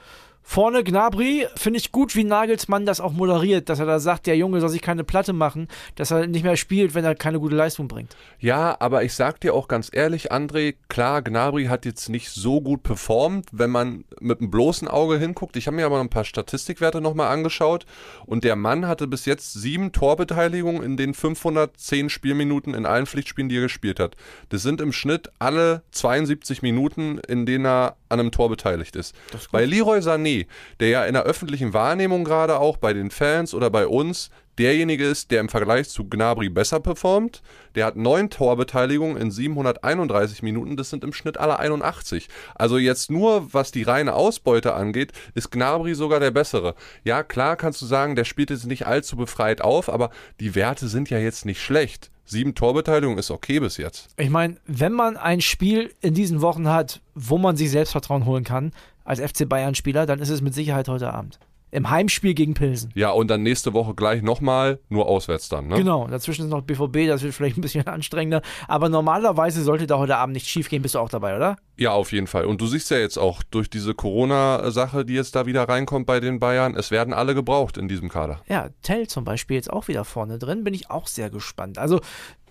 Vorne 0.48 0.84
Gnabry, 0.84 1.48
finde 1.56 1.80
ich 1.80 1.92
gut, 1.92 2.16
wie 2.16 2.24
Nagelsmann 2.24 2.86
das 2.86 3.02
auch 3.02 3.12
moderiert, 3.12 3.68
dass 3.68 3.80
er 3.80 3.88
da 3.88 4.00
sagt, 4.00 4.28
der 4.28 4.38
Junge 4.38 4.62
soll 4.62 4.70
sich 4.70 4.84
keine 4.84 5.04
Platte 5.04 5.34
machen, 5.34 5.68
dass 5.96 6.12
er 6.12 6.28
nicht 6.28 6.44
mehr 6.44 6.56
spielt, 6.56 6.94
wenn 6.94 7.04
er 7.04 7.16
keine 7.16 7.40
gute 7.40 7.56
Leistung 7.56 7.88
bringt. 7.88 8.16
Ja, 8.40 8.78
aber 8.80 9.04
ich 9.04 9.16
sag 9.16 9.42
dir 9.42 9.56
auch 9.56 9.68
ganz 9.68 9.90
ehrlich, 9.92 10.32
André, 10.32 10.76
klar, 10.88 11.24
Gnabry 11.24 11.66
hat 11.66 11.84
jetzt 11.84 12.10
nicht 12.10 12.30
so 12.30 12.62
gut 12.62 12.84
performt, 12.84 13.50
wenn 13.52 13.72
man 13.72 14.06
mit 14.22 14.40
einem 14.40 14.52
bloßen 14.52 14.88
Auge 14.88 15.18
hinguckt. 15.18 15.58
Ich 15.58 15.66
habe 15.66 15.78
mir 15.78 15.86
aber 15.88 16.00
ein 16.00 16.10
paar 16.10 16.26
Statistikwerte 16.26 17.02
nochmal 17.02 17.34
angeschaut 17.34 17.88
und 18.28 18.44
der 18.44 18.56
Mann 18.56 18.88
hatte 18.88 19.08
bis 19.08 19.26
jetzt 19.26 19.54
sieben 19.54 19.94
Torbeteiligungen 19.94 20.84
in 20.84 20.96
den 20.96 21.16
510 21.16 22.10
Spielminuten 22.10 22.76
in 22.76 22.86
allen 22.86 23.08
Pflichtspielen, 23.08 23.50
die 23.50 23.58
er 23.58 23.64
gespielt 23.64 24.00
hat. 24.00 24.16
Das 24.50 24.62
sind 24.62 24.80
im 24.80 24.94
Schnitt 24.94 25.32
alle 25.40 25.82
72 25.92 26.62
Minuten, 26.62 27.18
in 27.28 27.48
denen 27.48 27.66
er 27.66 27.98
an 28.10 28.20
einem 28.20 28.32
Tor 28.32 28.50
beteiligt 28.50 28.96
ist. 28.96 29.16
ist 29.34 29.52
Bei 29.52 29.66
Leroy 29.66 30.00
Sané 30.00 30.35
der 30.80 30.90
ja 30.90 31.06
in 31.06 31.14
der 31.14 31.24
öffentlichen 31.24 31.74
Wahrnehmung 31.74 32.24
gerade 32.24 32.60
auch 32.60 32.78
bei 32.78 32.94
den 32.94 33.12
Fans 33.12 33.54
oder 33.54 33.70
bei 33.70 33.88
uns 33.88 34.30
derjenige 34.58 35.06
ist, 35.06 35.32
der 35.32 35.42
im 35.42 35.50
Vergleich 35.50 35.90
zu 35.90 36.08
Gnabry 36.08 36.50
besser 36.50 36.80
performt. 36.80 37.42
Der 37.76 37.86
hat 37.86 37.96
neun 37.96 38.30
Torbeteiligungen 38.30 39.18
in 39.18 39.32
731 39.32 40.44
Minuten, 40.44 40.78
das 40.78 40.90
sind 40.90 41.04
im 41.04 41.14
Schnitt 41.14 41.38
alle 41.38 41.60
81. 41.60 42.30
Also 42.56 42.78
jetzt 42.78 43.12
nur, 43.12 43.54
was 43.54 43.72
die 43.72 43.84
reine 43.84 44.14
Ausbeute 44.14 44.74
angeht, 44.74 45.12
ist 45.34 45.52
Gnabry 45.52 45.96
sogar 45.96 46.20
der 46.20 46.32
bessere. 46.32 46.76
Ja, 47.04 47.24
klar 47.24 47.56
kannst 47.56 47.82
du 47.82 47.86
sagen, 47.86 48.16
der 48.16 48.26
spielt 48.26 48.50
jetzt 48.50 48.66
nicht 48.66 48.88
allzu 48.88 49.16
befreit 49.18 49.62
auf, 49.62 49.90
aber 49.90 50.10
die 50.40 50.56
Werte 50.56 50.88
sind 50.88 51.10
ja 51.10 51.20
jetzt 51.20 51.46
nicht 51.46 51.62
schlecht. 51.62 52.12
Sieben 52.28 52.56
Torbeteiligungen 52.56 53.20
ist 53.20 53.30
okay 53.30 53.60
bis 53.60 53.78
jetzt. 53.78 54.10
Ich 54.18 54.32
meine, 54.32 54.56
wenn 54.66 54.94
man 54.94 55.16
ein 55.16 55.42
Spiel 55.42 55.94
in 56.02 56.16
diesen 56.16 56.42
Wochen 56.42 56.68
hat, 56.68 57.02
wo 57.14 57.38
man 57.38 57.56
sich 57.56 57.70
Selbstvertrauen 57.70 58.26
holen 58.26 58.44
kann, 58.44 58.72
als 59.06 59.22
FC 59.22 59.48
Bayern-Spieler, 59.48 60.06
dann 60.06 60.20
ist 60.20 60.30
es 60.30 60.42
mit 60.42 60.54
Sicherheit 60.54 60.90
heute 60.90 61.14
Abend. 61.14 61.40
Im 61.72 61.90
Heimspiel 61.90 62.34
gegen 62.34 62.54
Pilsen. 62.54 62.92
Ja, 62.96 63.10
und 63.10 63.28
dann 63.30 63.44
nächste 63.44 63.74
Woche 63.74 63.96
gleich 63.96 64.22
nochmal, 64.22 64.80
nur 64.88 65.08
auswärts 65.08 65.50
dann, 65.50 65.68
ne? 65.68 65.76
Genau, 65.76 66.08
dazwischen 66.08 66.46
ist 66.46 66.52
noch 66.52 66.62
BVB, 66.62 67.08
das 67.08 67.22
wird 67.22 67.34
vielleicht 67.34 67.58
ein 67.58 67.62
bisschen 67.62 67.86
anstrengender. 67.88 68.42
Aber 68.70 68.88
normalerweise 68.88 69.62
sollte 69.62 69.86
da 69.86 69.98
heute 69.98 70.16
Abend 70.16 70.36
nicht 70.36 70.48
schief 70.48 70.70
gehen. 70.70 70.82
Bist 70.82 70.96
du 70.96 71.00
auch 71.00 71.10
dabei, 71.10 71.36
oder? 71.36 71.58
Ja, 71.76 71.92
auf 71.92 72.14
jeden 72.14 72.28
Fall. 72.28 72.46
Und 72.46 72.62
du 72.62 72.68
siehst 72.68 72.92
ja 72.92 72.98
jetzt 72.98 73.18
auch 73.18 73.44
durch 73.44 73.70
diese 73.70 73.94
Corona-Sache, 73.94 75.04
die 75.04 75.16
jetzt 75.16 75.36
da 75.36 75.48
wieder 75.48 75.68
reinkommt 75.68 76.06
bei 76.06 76.22
den 76.22 76.40
Bayern, 76.40 76.76
es 76.76 76.92
werden 76.92 77.14
alle 77.14 77.36
gebraucht 77.36 77.78
in 77.78 77.90
diesem 77.90 78.08
Kader. 78.08 78.40
Ja, 78.48 78.70
Tell 78.82 79.08
zum 79.08 79.26
Beispiel 79.26 79.58
jetzt 79.58 79.70
auch 79.70 79.90
wieder 79.90 80.06
vorne 80.06 80.40
drin, 80.40 80.64
bin 80.64 80.74
ich 80.74 80.90
auch 80.90 81.08
sehr 81.08 81.30
gespannt. 81.30 81.78
Also 81.78 82.00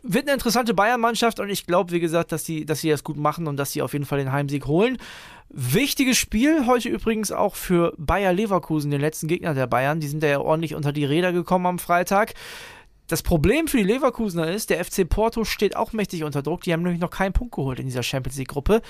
wird 0.06 0.24
eine 0.24 0.34
interessante 0.34 0.74
Bayern-Mannschaft 0.74 1.40
und 1.40 1.48
ich 1.48 1.66
glaube, 1.66 1.92
wie 1.92 2.00
gesagt, 2.00 2.30
dass, 2.30 2.44
die, 2.44 2.66
dass 2.66 2.82
sie 2.82 2.90
das 2.90 3.02
gut 3.02 3.16
machen 3.16 3.46
und 3.46 3.56
dass 3.56 3.72
sie 3.72 3.82
auf 3.82 3.94
jeden 3.94 4.04
Fall 4.04 4.18
den 4.18 4.32
Heimsieg 4.32 4.66
holen. 4.66 4.98
Wichtiges 5.48 6.18
Spiel 6.18 6.66
heute 6.66 6.90
übrigens 6.90 7.32
auch 7.32 7.54
für 7.54 7.94
Bayer 7.96 8.32
Leverkusen, 8.32 8.90
den 8.90 9.00
letzten 9.00 9.28
Gegner 9.28 9.54
der 9.54 9.66
Bayern. 9.66 10.00
Die 10.00 10.08
sind 10.08 10.22
ja 10.22 10.38
ordentlich 10.38 10.74
unter 10.74 10.92
die 10.92 11.04
Räder 11.04 11.32
gekommen 11.32 11.66
am 11.66 11.78
Freitag. 11.78 12.34
Das 13.06 13.22
Problem 13.22 13.68
für 13.68 13.76
die 13.78 13.82
Leverkusener 13.82 14.50
ist, 14.50 14.70
der 14.70 14.82
FC 14.82 15.08
Porto 15.08 15.44
steht 15.44 15.76
auch 15.76 15.92
mächtig 15.92 16.24
unter 16.24 16.42
Druck. 16.42 16.62
Die 16.62 16.72
haben 16.72 16.82
nämlich 16.82 17.00
noch 17.00 17.10
keinen 17.10 17.32
Punkt 17.32 17.54
geholt 17.54 17.78
in 17.78 17.86
dieser 17.86 18.02
Champions 18.02 18.38
League-Gruppe. 18.38 18.82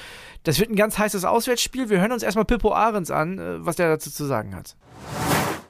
Das 0.45 0.59
wird 0.59 0.71
ein 0.71 0.77
ganz 0.77 0.99
heißes 0.99 1.25
Auswärtsspiel. 1.25 1.91
Wir 1.91 2.01
hören 2.01 2.13
uns 2.13 2.23
erstmal 2.23 2.45
Pippo 2.45 2.73
Ahrens 2.73 3.11
an, 3.11 3.39
äh, 3.39 3.65
was 3.65 3.77
der 3.77 3.89
dazu 3.89 4.11
zu 4.11 4.25
sagen 4.25 4.55
hat. 4.55 4.77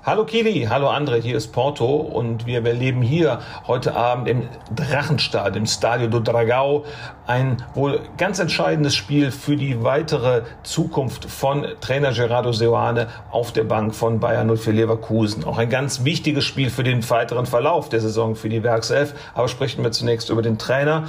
Hallo 0.06 0.26
Kili, 0.26 0.66
hallo 0.68 0.90
André, 0.90 1.22
hier 1.22 1.34
ist 1.34 1.50
Porto 1.50 1.96
und 1.96 2.44
wir 2.44 2.62
erleben 2.62 3.00
hier 3.00 3.40
heute 3.66 3.96
Abend 3.96 4.28
im 4.28 4.42
Drachenstad, 4.76 5.56
im 5.56 5.64
Stadio 5.64 6.08
do 6.08 6.20
Dragao, 6.20 6.84
ein 7.26 7.62
wohl 7.72 8.00
ganz 8.18 8.38
entscheidendes 8.38 8.94
Spiel 8.94 9.30
für 9.30 9.56
die 9.56 9.82
weitere 9.82 10.42
Zukunft 10.62 11.24
von 11.24 11.66
Trainer 11.80 12.12
Gerardo 12.12 12.52
Seoane 12.52 13.08
auf 13.30 13.52
der 13.52 13.64
Bank 13.64 13.94
von 13.94 14.20
Bayern 14.20 14.54
04 14.54 14.74
Leverkusen. 14.74 15.42
Auch 15.44 15.56
ein 15.56 15.70
ganz 15.70 16.04
wichtiges 16.04 16.44
Spiel 16.44 16.68
für 16.68 16.84
den 16.84 17.08
weiteren 17.08 17.46
Verlauf 17.46 17.88
der 17.88 18.02
Saison 18.02 18.36
für 18.36 18.50
die 18.50 18.62
Werkself. 18.62 19.14
Aber 19.32 19.48
sprechen 19.48 19.82
wir 19.82 19.92
zunächst 19.92 20.28
über 20.28 20.42
den 20.42 20.58
Trainer, 20.58 21.04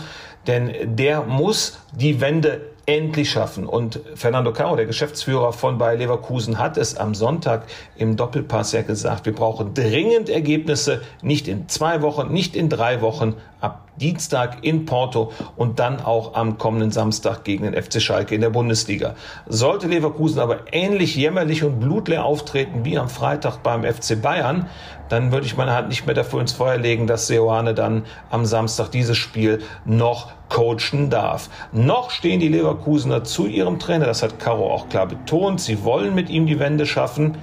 denn 0.48 0.96
der 0.96 1.24
muss 1.24 1.80
die 1.92 2.22
Wende 2.22 2.62
endlich 2.86 3.32
schaffen. 3.32 3.66
Und 3.66 4.00
Fernando 4.16 4.54
Caro, 4.54 4.76
der 4.76 4.86
Geschäftsführer 4.86 5.54
von 5.54 5.78
Bayer 5.78 5.96
Leverkusen, 5.98 6.60
hat 6.60 6.78
es 6.78 6.98
am 6.98 7.16
Sonntag 7.16 7.64
im 7.96 8.16
Doppelpass 8.16 8.72
ja 8.72 8.82
gesagt, 8.82 9.26
wir 9.26 9.34
brauchen 9.34 9.74
dringend 9.74 10.30
Ergebnisse, 10.30 11.02
nicht 11.22 11.48
in 11.48 11.68
zwei 11.68 12.02
Wochen, 12.02 12.32
nicht 12.32 12.56
in 12.56 12.70
drei 12.70 13.02
Wochen, 13.02 13.36
ab 13.62 13.85
Dienstag 14.00 14.64
in 14.64 14.86
Porto 14.86 15.32
und 15.56 15.80
dann 15.80 16.02
auch 16.02 16.34
am 16.36 16.58
kommenden 16.58 16.92
Samstag 16.92 17.44
gegen 17.44 17.64
den 17.64 17.82
FC 17.82 18.02
Schalke 18.02 18.36
in 18.36 18.42
der 18.42 18.50
Bundesliga. 18.50 19.16
Sollte 19.48 19.88
Leverkusen 19.88 20.40
aber 20.40 20.72
ähnlich 20.72 21.16
jämmerlich 21.16 21.64
und 21.64 21.80
blutleer 21.80 22.26
auftreten 22.26 22.86
wie 22.86 22.98
am 22.98 23.10
Freitag 23.10 23.64
beim 23.64 23.84
FC 23.84 24.22
Bayern, 24.22 24.68
dann 25.10 25.32
würde 25.32 25.46
ich 25.46 25.56
meine 25.56 25.74
Hand 25.74 25.90
nicht 25.90 26.06
mehr 26.06 26.16
dafür 26.16 26.42
ins 26.42 26.54
Feuer 26.54 26.78
legen, 26.78 27.08
dass 27.08 27.28
Seoane 27.28 27.74
dann 27.74 28.06
am 28.30 28.46
Samstag 28.46 28.90
dieses 28.90 29.18
Spiel 29.18 29.62
noch 29.86 30.32
coachen 30.50 31.10
darf. 31.10 31.50
Noch 31.72 32.12
stehen 32.12 32.40
die 32.40 32.48
Leverkusener 32.48 33.24
zu 33.24 33.46
ihrem 33.48 33.80
Trainer, 33.80 34.06
das 34.06 34.24
hat 34.24 34.40
Caro 34.40 34.72
auch 34.72 34.90
klar 34.90 35.08
betont. 35.08 35.62
Sie 35.62 35.84
wollen 35.84 36.16
mit 36.16 36.30
ihm 36.30 36.46
die 36.48 36.60
Wende 36.60 36.86
schaffen. 36.86 37.38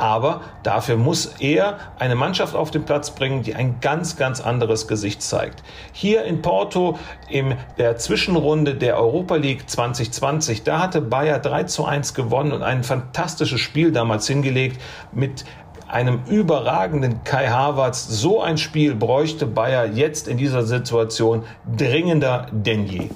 Aber 0.00 0.40
dafür 0.62 0.96
muss 0.96 1.26
er 1.40 1.78
eine 1.98 2.14
Mannschaft 2.14 2.54
auf 2.56 2.70
den 2.70 2.84
Platz 2.84 3.10
bringen, 3.10 3.42
die 3.42 3.54
ein 3.54 3.80
ganz, 3.80 4.16
ganz 4.16 4.40
anderes 4.40 4.88
Gesicht 4.88 5.20
zeigt. 5.20 5.62
Hier 5.92 6.24
in 6.24 6.40
Porto 6.40 6.98
in 7.28 7.54
der 7.76 7.98
Zwischenrunde 7.98 8.74
der 8.74 8.96
Europa 8.96 9.36
League 9.36 9.68
2020, 9.68 10.62
da 10.62 10.80
hatte 10.80 11.02
Bayer 11.02 11.38
3 11.38 11.64
zu 11.64 11.84
1 11.84 12.14
gewonnen 12.14 12.52
und 12.52 12.62
ein 12.62 12.82
fantastisches 12.82 13.60
Spiel 13.60 13.92
damals 13.92 14.26
hingelegt 14.26 14.80
mit 15.12 15.44
einem 15.86 16.22
überragenden 16.30 17.22
Kai 17.24 17.48
Havertz. 17.48 18.08
So 18.08 18.40
ein 18.40 18.56
Spiel 18.56 18.94
bräuchte 18.94 19.44
Bayer 19.44 19.84
jetzt 19.84 20.28
in 20.28 20.38
dieser 20.38 20.62
Situation 20.62 21.44
dringender 21.76 22.46
denn 22.52 22.86
je. 22.86 23.10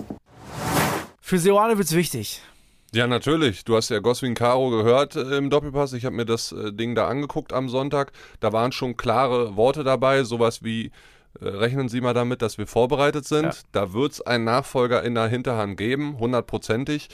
Für 1.23 1.39
Seoane 1.39 1.79
wird 1.79 1.89
es 1.89 1.95
wichtig. 1.95 2.43
Ja, 2.95 3.09
natürlich. 3.09 3.65
Du 3.65 3.75
hast 3.77 3.89
ja 3.89 3.99
Goswin 3.99 4.35
Caro 4.35 4.71
gehört 4.71 5.17
äh, 5.17 5.37
im 5.37 5.51
Doppelpass. 5.51 5.95
Ich 5.95 6.05
habe 6.05 6.15
mir 6.15 6.25
das 6.25 6.53
äh, 6.53 6.73
Ding 6.73 6.95
da 6.95 7.09
angeguckt 7.09 7.53
am 7.53 7.69
Sonntag. 7.69 8.13
Da 8.39 8.53
waren 8.53 8.71
schon 8.71 8.97
klare 8.97 9.57
Worte 9.57 9.83
dabei, 9.83 10.23
sowas 10.23 10.63
wie 10.63 10.93
äh, 11.41 11.49
rechnen 11.49 11.89
Sie 11.89 12.01
mal 12.01 12.15
damit, 12.15 12.41
dass 12.41 12.57
wir 12.57 12.69
vorbereitet 12.69 13.27
sind. 13.27 13.47
Ja. 13.47 13.53
Da 13.73 13.93
wird 13.93 14.13
es 14.13 14.21
einen 14.21 14.45
Nachfolger 14.45 15.03
in 15.03 15.17
der 15.17 15.27
Hinterhand 15.27 15.77
geben, 15.77 16.21
hundertprozentig. 16.21 17.09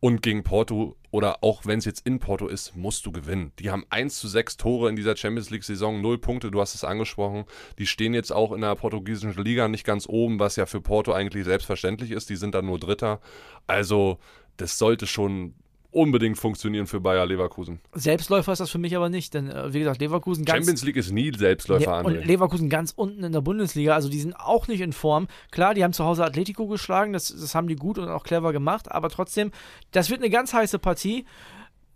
Und 0.00 0.22
gegen 0.22 0.42
Porto 0.42 0.96
oder 1.10 1.42
auch 1.42 1.64
wenn 1.64 1.78
es 1.78 1.84
jetzt 1.84 2.06
in 2.06 2.18
Porto 2.18 2.46
ist, 2.46 2.76
musst 2.76 3.04
du 3.06 3.12
gewinnen. 3.12 3.52
Die 3.58 3.70
haben 3.70 3.84
1 3.88 4.18
zu 4.18 4.28
6 4.28 4.58
Tore 4.58 4.90
in 4.90 4.96
dieser 4.96 5.16
Champions 5.16 5.50
League-Saison, 5.50 6.02
0 6.02 6.18
Punkte, 6.18 6.50
du 6.50 6.60
hast 6.60 6.74
es 6.74 6.84
angesprochen. 6.84 7.44
Die 7.78 7.86
stehen 7.86 8.12
jetzt 8.12 8.30
auch 8.30 8.52
in 8.52 8.60
der 8.60 8.74
portugiesischen 8.74 9.42
Liga 9.42 9.68
nicht 9.68 9.84
ganz 9.84 10.06
oben, 10.08 10.38
was 10.38 10.56
ja 10.56 10.66
für 10.66 10.82
Porto 10.82 11.12
eigentlich 11.12 11.44
selbstverständlich 11.44 12.10
ist. 12.10 12.28
Die 12.28 12.36
sind 12.36 12.54
dann 12.54 12.66
nur 12.66 12.78
Dritter. 12.78 13.20
Also 13.66 14.18
das 14.56 14.78
sollte 14.78 15.06
schon 15.06 15.54
unbedingt 15.96 16.36
funktionieren 16.36 16.86
für 16.86 17.00
Bayer 17.00 17.24
Leverkusen. 17.24 17.80
Selbstläufer 17.94 18.52
ist 18.52 18.58
das 18.58 18.70
für 18.70 18.78
mich 18.78 18.94
aber 18.94 19.08
nicht, 19.08 19.32
denn 19.32 19.50
äh, 19.50 19.72
wie 19.72 19.78
gesagt, 19.78 20.00
Leverkusen 20.00 20.44
ganz 20.44 20.58
Champions 20.58 20.84
League 20.84 20.96
ist 20.96 21.10
nie 21.10 21.32
Selbstläufer 21.34 21.84
ja, 21.84 22.00
und 22.02 22.24
Leverkusen 22.26 22.68
ganz 22.68 22.92
unten 22.94 23.24
in 23.24 23.32
der 23.32 23.40
Bundesliga, 23.40 23.94
also 23.94 24.10
die 24.10 24.20
sind 24.20 24.34
auch 24.34 24.68
nicht 24.68 24.82
in 24.82 24.92
Form. 24.92 25.26
Klar, 25.50 25.72
die 25.72 25.82
haben 25.82 25.94
zu 25.94 26.04
Hause 26.04 26.24
Atletico 26.24 26.66
geschlagen, 26.66 27.14
das, 27.14 27.28
das 27.28 27.54
haben 27.54 27.66
die 27.66 27.76
gut 27.76 27.98
und 27.98 28.08
auch 28.08 28.24
clever 28.24 28.52
gemacht, 28.52 28.92
aber 28.92 29.08
trotzdem, 29.08 29.52
das 29.92 30.10
wird 30.10 30.20
eine 30.20 30.30
ganz 30.30 30.52
heiße 30.52 30.78
Partie. 30.78 31.24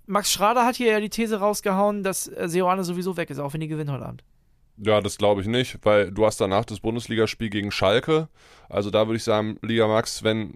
Max 0.07 0.33
Schrader 0.33 0.65
hat 0.65 0.77
hier 0.77 0.91
ja 0.91 1.01
die 1.01 1.11
These 1.11 1.37
rausgehauen, 1.37 2.03
dass 2.03 2.27
äh, 2.27 2.49
Seoane 2.49 2.85
sowieso 2.85 3.19
weg 3.19 3.29
ist, 3.29 3.39
auch 3.39 3.53
wenn 3.53 3.61
die 3.61 3.69
gewinnen 3.69 3.93
heute 3.93 4.07
Abend. 4.07 4.25
Ja, 4.83 5.03
das 5.03 5.19
glaube 5.19 5.43
ich 5.43 5.47
nicht, 5.47 5.79
weil 5.83 6.11
du 6.11 6.25
hast 6.25 6.41
danach 6.41 6.65
das 6.65 6.81
Bundesligaspiel 6.81 7.51
gegen 7.51 7.71
Schalke. 7.71 8.29
Also 8.71 8.91
da 8.91 9.07
würde 9.07 9.19
ich 9.19 9.25
sagen, 9.25 9.59
Liga 9.61 9.87
Max, 9.87 10.25
wenn 10.25 10.55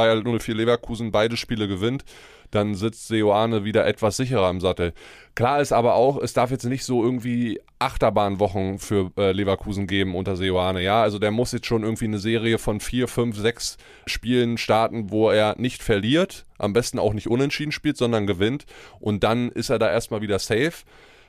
Bayer 0.00 0.22
04 0.22 0.54
Leverkusen 0.54 1.12
beide 1.12 1.36
Spiele 1.36 1.68
gewinnt, 1.68 2.04
dann 2.50 2.74
sitzt 2.74 3.08
Seoane 3.08 3.64
wieder 3.66 3.86
etwas 3.86 4.16
sicherer 4.16 4.48
im 4.48 4.58
Sattel. 4.58 4.94
Klar 5.34 5.60
ist 5.60 5.72
aber 5.72 5.94
auch, 5.94 6.16
es 6.16 6.32
darf 6.32 6.50
jetzt 6.50 6.64
nicht 6.64 6.84
so 6.84 7.04
irgendwie 7.04 7.60
Achterbahnwochen 7.78 8.78
für 8.78 9.10
äh, 9.18 9.32
Leverkusen 9.32 9.86
geben 9.86 10.14
unter 10.14 10.36
Seoane. 10.36 10.82
Ja, 10.82 11.02
also 11.02 11.18
der 11.18 11.32
muss 11.32 11.52
jetzt 11.52 11.66
schon 11.66 11.82
irgendwie 11.82 12.06
eine 12.06 12.18
Serie 12.18 12.56
von 12.56 12.80
vier, 12.80 13.08
fünf, 13.08 13.36
sechs 13.36 13.76
Spielen 14.06 14.56
starten, 14.56 15.10
wo 15.10 15.28
er 15.28 15.54
nicht 15.58 15.82
verliert, 15.82 16.46
am 16.56 16.72
besten 16.72 16.98
auch 16.98 17.12
nicht 17.12 17.28
unentschieden 17.28 17.72
spielt, 17.72 17.98
sondern 17.98 18.26
gewinnt. 18.26 18.64
Und 19.00 19.22
dann 19.22 19.50
ist 19.50 19.68
er 19.68 19.78
da 19.78 19.90
erstmal 19.90 20.22
wieder 20.22 20.38
safe. 20.38 20.84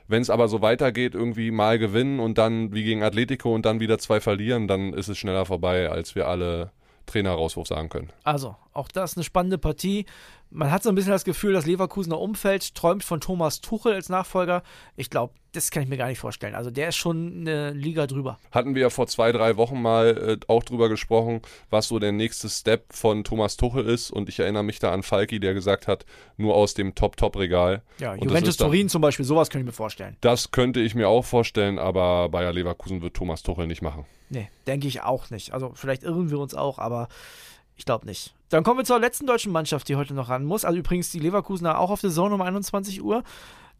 Wenn 0.08 0.22
es 0.22 0.30
aber 0.30 0.48
so 0.48 0.62
weitergeht, 0.62 1.14
irgendwie 1.14 1.50
mal 1.50 1.78
gewinnen 1.78 2.20
und 2.20 2.38
dann 2.38 2.72
wie 2.72 2.84
gegen 2.84 3.02
Atletico 3.02 3.54
und 3.54 3.66
dann 3.66 3.80
wieder 3.80 3.98
zwei 3.98 4.18
verlieren, 4.18 4.66
dann 4.66 4.94
ist 4.94 5.08
es 5.08 5.18
schneller 5.18 5.44
vorbei, 5.44 5.90
als 5.90 6.14
wir 6.14 6.26
alle 6.26 6.72
Trainer-Rauswurf 7.06 7.68
sagen 7.68 7.88
können. 7.88 8.12
Also, 8.24 8.56
auch 8.72 8.88
das 8.88 9.16
eine 9.16 9.24
spannende 9.24 9.58
Partie. 9.58 10.06
Man 10.54 10.70
hat 10.70 10.82
so 10.82 10.90
ein 10.90 10.94
bisschen 10.94 11.12
das 11.12 11.24
Gefühl, 11.24 11.54
das 11.54 11.64
Leverkusener 11.64 12.20
Umfeld 12.20 12.74
träumt 12.74 13.04
von 13.04 13.20
Thomas 13.20 13.62
Tuchel 13.62 13.94
als 13.94 14.10
Nachfolger. 14.10 14.62
Ich 14.96 15.08
glaube, 15.08 15.32
das 15.52 15.70
kann 15.70 15.82
ich 15.82 15.88
mir 15.88 15.96
gar 15.96 16.08
nicht 16.08 16.18
vorstellen. 16.18 16.54
Also 16.54 16.70
der 16.70 16.88
ist 16.88 16.96
schon 16.96 17.40
eine 17.40 17.70
Liga 17.70 18.06
drüber. 18.06 18.38
Hatten 18.50 18.74
wir 18.74 18.82
ja 18.82 18.90
vor 18.90 19.06
zwei, 19.06 19.32
drei 19.32 19.56
Wochen 19.56 19.80
mal 19.80 20.38
äh, 20.40 20.44
auch 20.48 20.62
drüber 20.62 20.88
gesprochen, 20.88 21.40
was 21.70 21.88
so 21.88 21.98
der 21.98 22.12
nächste 22.12 22.50
Step 22.50 22.92
von 22.92 23.24
Thomas 23.24 23.56
Tuchel 23.56 23.86
ist. 23.86 24.10
Und 24.10 24.28
ich 24.28 24.40
erinnere 24.40 24.62
mich 24.62 24.78
da 24.78 24.92
an 24.92 25.02
Falki, 25.02 25.40
der 25.40 25.54
gesagt 25.54 25.88
hat, 25.88 26.04
nur 26.36 26.54
aus 26.54 26.74
dem 26.74 26.94
Top-Top-Regal. 26.94 27.82
Ja, 27.98 28.12
Und 28.12 28.24
Juventus 28.24 28.56
Turin 28.58 28.88
zum 28.88 29.00
Beispiel, 29.00 29.24
sowas 29.24 29.48
könnte 29.48 29.62
ich 29.62 29.66
mir 29.66 29.72
vorstellen. 29.72 30.16
Das 30.20 30.50
könnte 30.50 30.80
ich 30.80 30.94
mir 30.94 31.08
auch 31.08 31.24
vorstellen, 31.24 31.78
aber 31.78 32.28
Bayer 32.28 32.52
Leverkusen 32.52 33.00
wird 33.00 33.14
Thomas 33.14 33.42
Tuchel 33.42 33.66
nicht 33.66 33.82
machen. 33.82 34.04
Nee, 34.28 34.48
denke 34.66 34.88
ich 34.88 35.02
auch 35.02 35.28
nicht. 35.30 35.52
Also 35.52 35.72
vielleicht 35.74 36.02
irren 36.02 36.30
wir 36.30 36.38
uns 36.38 36.54
auch, 36.54 36.78
aber 36.78 37.08
ich 37.82 37.86
glaube 37.86 38.06
nicht. 38.06 38.32
Dann 38.48 38.62
kommen 38.62 38.78
wir 38.78 38.84
zur 38.84 39.00
letzten 39.00 39.26
deutschen 39.26 39.50
Mannschaft, 39.50 39.88
die 39.88 39.96
heute 39.96 40.14
noch 40.14 40.28
ran 40.28 40.44
muss. 40.44 40.64
Also 40.64 40.78
übrigens 40.78 41.10
die 41.10 41.18
Leverkusener 41.18 41.80
auch 41.80 41.90
auf 41.90 42.00
der 42.00 42.10
Zone 42.10 42.32
um 42.32 42.40
21 42.40 43.02
Uhr. 43.02 43.24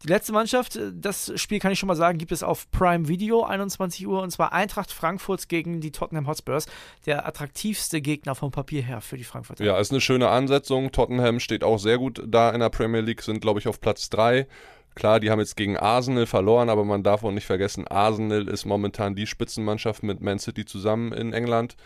Die 0.03 0.09
letzte 0.09 0.33
Mannschaft, 0.33 0.75
äh, 0.75 0.91
das 0.93 1.31
Spiel 1.39 1.59
kann 1.59 1.71
ich 1.71 1.79
schon 1.79 1.87
mal 1.87 1.95
sagen, 1.95 2.17
gibt 2.17 2.33
es 2.33 2.43
auf 2.43 2.69
Prime 2.71 3.07
Video 3.07 3.43
21 3.43 4.05
Uhr 4.05 4.21
und 4.21 4.29
zwar 4.29 4.51
Eintracht 4.51 4.91
Frankfurt 4.91 5.47
gegen 5.47 5.79
die 5.79 5.93
Tottenham 5.93 6.27
Hotspurs. 6.27 6.65
Der 7.05 7.25
attraktivste 7.25 8.01
Gegner 8.01 8.35
vom 8.35 8.51
Papier 8.51 8.81
her 8.81 8.99
für 8.99 9.15
die 9.15 9.23
Frankfurter. 9.23 9.63
Ja, 9.63 9.79
ist 9.79 9.91
eine 9.91 10.01
schöne 10.01 10.27
Ansetzung. 10.27 10.91
Tottenham 10.91 11.39
steht 11.39 11.63
auch 11.63 11.77
sehr 11.77 11.97
gut 11.97 12.21
da 12.27 12.49
in 12.49 12.59
der 12.59 12.67
Premier 12.67 12.99
League, 12.99 13.21
sind 13.21 13.39
glaube 13.39 13.61
ich 13.61 13.69
auf 13.69 13.79
Platz 13.79 14.09
3. 14.09 14.47
Klar, 14.95 15.21
die 15.21 15.31
haben 15.31 15.39
jetzt 15.39 15.55
gegen 15.55 15.77
Arsenal 15.77 16.25
verloren, 16.25 16.69
aber 16.69 16.83
man 16.83 17.03
darf 17.03 17.23
auch 17.23 17.31
nicht 17.31 17.47
vergessen, 17.47 17.87
Arsenal 17.87 18.49
ist 18.49 18.65
momentan 18.65 19.15
die 19.15 19.27
Spitzenmannschaft 19.27 20.03
mit 20.03 20.19
Man 20.19 20.39
City 20.39 20.65
zusammen 20.65 21.13
in 21.13 21.31
England. 21.31 21.77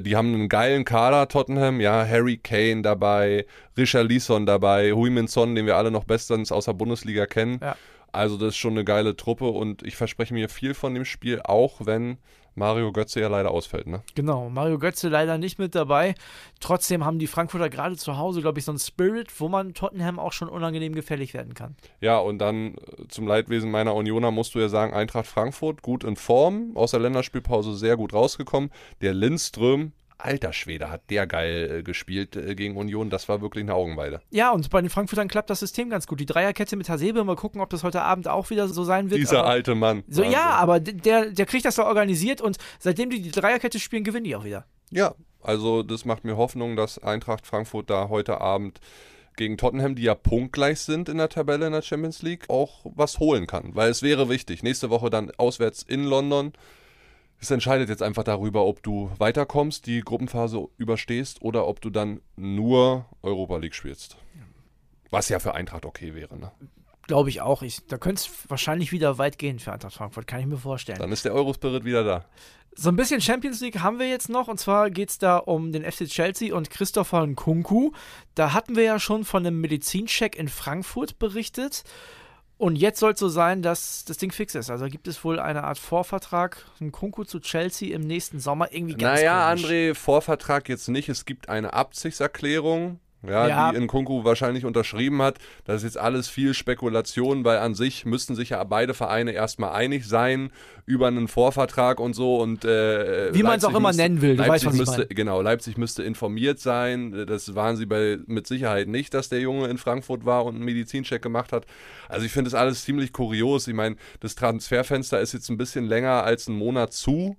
Die 0.00 0.16
haben 0.16 0.34
einen 0.34 0.48
geilen 0.48 0.84
Kader, 0.84 1.28
Tottenham, 1.28 1.80
ja, 1.80 2.06
Harry 2.06 2.38
Kane 2.38 2.82
dabei, 2.82 3.46
Richard 3.76 4.08
Leeson 4.08 4.46
dabei, 4.46 4.92
Hui 4.92 5.28
Son, 5.28 5.54
den 5.54 5.66
wir 5.66 5.76
alle 5.76 5.90
noch 5.90 6.04
bestens 6.04 6.52
aus 6.52 6.66
der 6.66 6.72
Bundesliga 6.72 7.26
kennen. 7.26 7.58
Ja. 7.62 7.76
Also 8.12 8.36
das 8.36 8.48
ist 8.48 8.56
schon 8.56 8.72
eine 8.72 8.84
geile 8.84 9.16
Truppe 9.16 9.46
und 9.48 9.82
ich 9.82 9.96
verspreche 9.96 10.32
mir 10.32 10.48
viel 10.48 10.74
von 10.74 10.94
dem 10.94 11.04
Spiel, 11.04 11.40
auch 11.42 11.84
wenn 11.84 12.18
Mario 12.56 12.90
Götze 12.90 13.20
ja 13.20 13.28
leider 13.28 13.50
ausfällt, 13.50 13.86
ne? 13.86 14.02
Genau, 14.14 14.48
Mario 14.48 14.78
Götze 14.78 15.08
leider 15.08 15.36
nicht 15.38 15.58
mit 15.58 15.74
dabei. 15.74 16.14
Trotzdem 16.58 17.04
haben 17.04 17.18
die 17.18 17.26
Frankfurter 17.26 17.68
gerade 17.68 17.96
zu 17.96 18.16
Hause, 18.16 18.40
glaube 18.40 18.58
ich, 18.58 18.64
so 18.64 18.72
einen 18.72 18.78
Spirit, 18.78 19.28
wo 19.40 19.48
man 19.48 19.74
Tottenham 19.74 20.18
auch 20.18 20.32
schon 20.32 20.48
unangenehm 20.48 20.94
gefällig 20.94 21.34
werden 21.34 21.54
kann. 21.54 21.76
Ja, 22.00 22.18
und 22.18 22.38
dann 22.38 22.74
äh, 22.74 23.08
zum 23.08 23.26
Leidwesen 23.26 23.70
meiner 23.70 23.94
Unioner 23.94 24.30
musst 24.30 24.54
du 24.54 24.58
ja 24.58 24.68
sagen, 24.68 24.94
Eintracht 24.94 25.26
Frankfurt 25.26 25.82
gut 25.82 26.02
in 26.02 26.16
Form, 26.16 26.72
aus 26.76 26.92
der 26.92 27.00
Länderspielpause 27.00 27.74
sehr 27.74 27.96
gut 27.96 28.14
rausgekommen. 28.14 28.70
Der 29.02 29.12
Lindström 29.12 29.92
alter 30.18 30.52
Schwede, 30.52 30.90
hat 30.90 31.02
der 31.10 31.26
geil 31.26 31.78
äh, 31.78 31.82
gespielt 31.82 32.36
äh, 32.36 32.54
gegen 32.54 32.76
Union. 32.76 33.10
Das 33.10 33.28
war 33.28 33.40
wirklich 33.40 33.62
eine 33.62 33.74
Augenweide. 33.74 34.20
Ja, 34.30 34.50
und 34.50 34.70
bei 34.70 34.80
den 34.80 34.90
Frankfurtern 34.90 35.28
klappt 35.28 35.50
das 35.50 35.60
System 35.60 35.90
ganz 35.90 36.06
gut. 36.06 36.20
Die 36.20 36.26
Dreierkette 36.26 36.76
mit 36.76 36.88
Hasebe, 36.88 37.22
mal 37.24 37.36
gucken, 37.36 37.60
ob 37.60 37.70
das 37.70 37.82
heute 37.82 38.02
Abend 38.02 38.28
auch 38.28 38.50
wieder 38.50 38.68
so 38.68 38.84
sein 38.84 39.10
wird. 39.10 39.20
Dieser 39.20 39.40
aber, 39.40 39.48
alte 39.48 39.74
Mann. 39.74 40.04
So, 40.08 40.22
ja, 40.22 40.50
aber 40.50 40.80
der, 40.80 41.30
der 41.30 41.46
kriegt 41.46 41.64
das 41.64 41.76
da 41.76 41.84
organisiert 41.84 42.40
und 42.40 42.56
seitdem 42.78 43.10
die 43.10 43.20
die 43.20 43.30
Dreierkette 43.30 43.78
spielen, 43.78 44.04
gewinnen 44.04 44.24
die 44.24 44.36
auch 44.36 44.44
wieder. 44.44 44.64
Ja, 44.90 45.14
also 45.42 45.82
das 45.82 46.04
macht 46.04 46.24
mir 46.24 46.36
Hoffnung, 46.36 46.76
dass 46.76 46.98
Eintracht 46.98 47.46
Frankfurt 47.46 47.90
da 47.90 48.08
heute 48.08 48.40
Abend 48.40 48.80
gegen 49.36 49.58
Tottenham, 49.58 49.94
die 49.94 50.02
ja 50.02 50.14
punktgleich 50.14 50.80
sind 50.80 51.08
in 51.08 51.18
der 51.18 51.28
Tabelle 51.28 51.66
in 51.66 51.72
der 51.72 51.82
Champions 51.82 52.22
League, 52.22 52.48
auch 52.48 52.80
was 52.84 53.18
holen 53.18 53.46
kann. 53.46 53.74
Weil 53.74 53.90
es 53.90 54.02
wäre 54.02 54.28
wichtig. 54.28 54.62
Nächste 54.62 54.90
Woche 54.90 55.10
dann 55.10 55.30
auswärts 55.36 55.82
in 55.82 56.04
London 56.04 56.52
es 57.40 57.50
entscheidet 57.50 57.88
jetzt 57.88 58.02
einfach 58.02 58.24
darüber, 58.24 58.64
ob 58.64 58.82
du 58.82 59.10
weiterkommst, 59.18 59.86
die 59.86 60.00
Gruppenphase 60.00 60.68
überstehst 60.78 61.42
oder 61.42 61.66
ob 61.66 61.80
du 61.80 61.90
dann 61.90 62.20
nur 62.36 63.06
Europa 63.22 63.58
League 63.58 63.74
spielst. 63.74 64.16
Was 65.10 65.28
ja 65.28 65.38
für 65.38 65.54
Eintracht 65.54 65.84
okay 65.84 66.14
wäre. 66.14 66.38
Ne? 66.38 66.50
Glaube 67.06 67.28
ich 67.28 67.40
auch. 67.40 67.62
Ich, 67.62 67.86
da 67.86 67.98
könnte 67.98 68.22
es 68.22 68.50
wahrscheinlich 68.50 68.90
wieder 68.90 69.18
weit 69.18 69.38
gehen 69.38 69.58
für 69.58 69.72
Eintracht 69.72 69.94
Frankfurt, 69.94 70.26
kann 70.26 70.40
ich 70.40 70.46
mir 70.46 70.56
vorstellen. 70.56 70.98
Dann 70.98 71.12
ist 71.12 71.24
der 71.24 71.34
Eurospirit 71.34 71.84
wieder 71.84 72.04
da. 72.04 72.24
So 72.78 72.90
ein 72.90 72.96
bisschen 72.96 73.20
Champions 73.22 73.60
League 73.60 73.80
haben 73.80 73.98
wir 73.98 74.08
jetzt 74.08 74.28
noch 74.28 74.48
und 74.48 74.58
zwar 74.58 74.90
geht 74.90 75.08
es 75.08 75.18
da 75.18 75.38
um 75.38 75.72
den 75.72 75.90
FC 75.90 76.06
Chelsea 76.08 76.54
und 76.54 76.68
Christopher 76.68 77.26
Nkunku. 77.26 77.92
Da 78.34 78.52
hatten 78.52 78.76
wir 78.76 78.82
ja 78.82 78.98
schon 78.98 79.24
von 79.24 79.46
einem 79.46 79.60
Medizincheck 79.60 80.36
in 80.36 80.48
Frankfurt 80.48 81.18
berichtet. 81.18 81.84
Und 82.58 82.76
jetzt 82.76 83.00
soll 83.00 83.12
es 83.12 83.18
so 83.18 83.28
sein, 83.28 83.60
dass 83.60 84.04
das 84.06 84.16
Ding 84.16 84.32
fix 84.32 84.54
ist. 84.54 84.70
Also 84.70 84.86
gibt 84.86 85.08
es 85.08 85.22
wohl 85.24 85.38
eine 85.38 85.64
Art 85.64 85.78
Vorvertrag, 85.78 86.64
ein 86.80 86.90
Kunku 86.90 87.24
zu 87.24 87.38
Chelsea 87.40 87.94
im 87.94 88.00
nächsten 88.00 88.40
Sommer. 88.40 88.72
Irgendwie 88.72 88.94
ganz 88.94 89.20
Naja, 89.20 89.50
komisch. 89.50 89.64
André, 89.66 89.94
Vorvertrag 89.94 90.68
jetzt 90.68 90.88
nicht. 90.88 91.10
Es 91.10 91.26
gibt 91.26 91.50
eine 91.50 91.74
Absichtserklärung 91.74 92.98
ja, 93.22 93.48
ja. 93.48 93.72
die 93.72 93.80
Nkunku 93.80 94.24
wahrscheinlich 94.24 94.64
unterschrieben 94.64 95.22
hat. 95.22 95.38
Das 95.64 95.76
ist 95.78 95.84
jetzt 95.84 95.98
alles 95.98 96.28
viel 96.28 96.54
Spekulation, 96.54 97.44
weil 97.44 97.58
an 97.58 97.74
sich 97.74 98.04
müssten 98.04 98.34
sich 98.34 98.50
ja 98.50 98.62
beide 98.64 98.94
Vereine 98.94 99.32
erstmal 99.32 99.72
einig 99.72 100.06
sein 100.06 100.50
über 100.84 101.08
einen 101.08 101.28
Vorvertrag 101.28 101.98
und 101.98 102.14
so. 102.14 102.36
Und, 102.36 102.64
äh, 102.64 103.34
Wie 103.34 103.42
man 103.42 103.58
es 103.58 103.64
auch 103.64 103.70
immer 103.70 103.88
müsste, 103.88 104.02
nennen 104.02 104.22
will, 104.22 104.36
du 104.36 104.42
Leipzig 104.42 104.52
weißt, 104.52 104.66
was 104.66 104.96
müsste, 104.96 105.06
Genau, 105.14 105.40
Leipzig 105.42 105.76
müsste 105.76 106.02
informiert 106.02 106.58
sein. 106.60 107.26
Das 107.26 107.54
waren 107.54 107.76
sie 107.76 107.86
bei, 107.86 108.18
mit 108.26 108.46
Sicherheit 108.46 108.88
nicht, 108.88 109.14
dass 109.14 109.28
der 109.28 109.40
Junge 109.40 109.68
in 109.68 109.78
Frankfurt 109.78 110.24
war 110.24 110.44
und 110.44 110.56
einen 110.56 110.64
Medizincheck 110.64 111.22
gemacht 111.22 111.52
hat. 111.52 111.66
Also 112.08 112.26
ich 112.26 112.32
finde 112.32 112.50
das 112.50 112.58
alles 112.58 112.84
ziemlich 112.84 113.12
kurios. 113.12 113.66
Ich 113.66 113.74
meine, 113.74 113.96
das 114.20 114.34
Transferfenster 114.34 115.20
ist 115.20 115.32
jetzt 115.32 115.48
ein 115.48 115.56
bisschen 115.56 115.86
länger 115.86 116.22
als 116.22 116.48
einen 116.48 116.58
Monat 116.58 116.92
zu. 116.92 117.36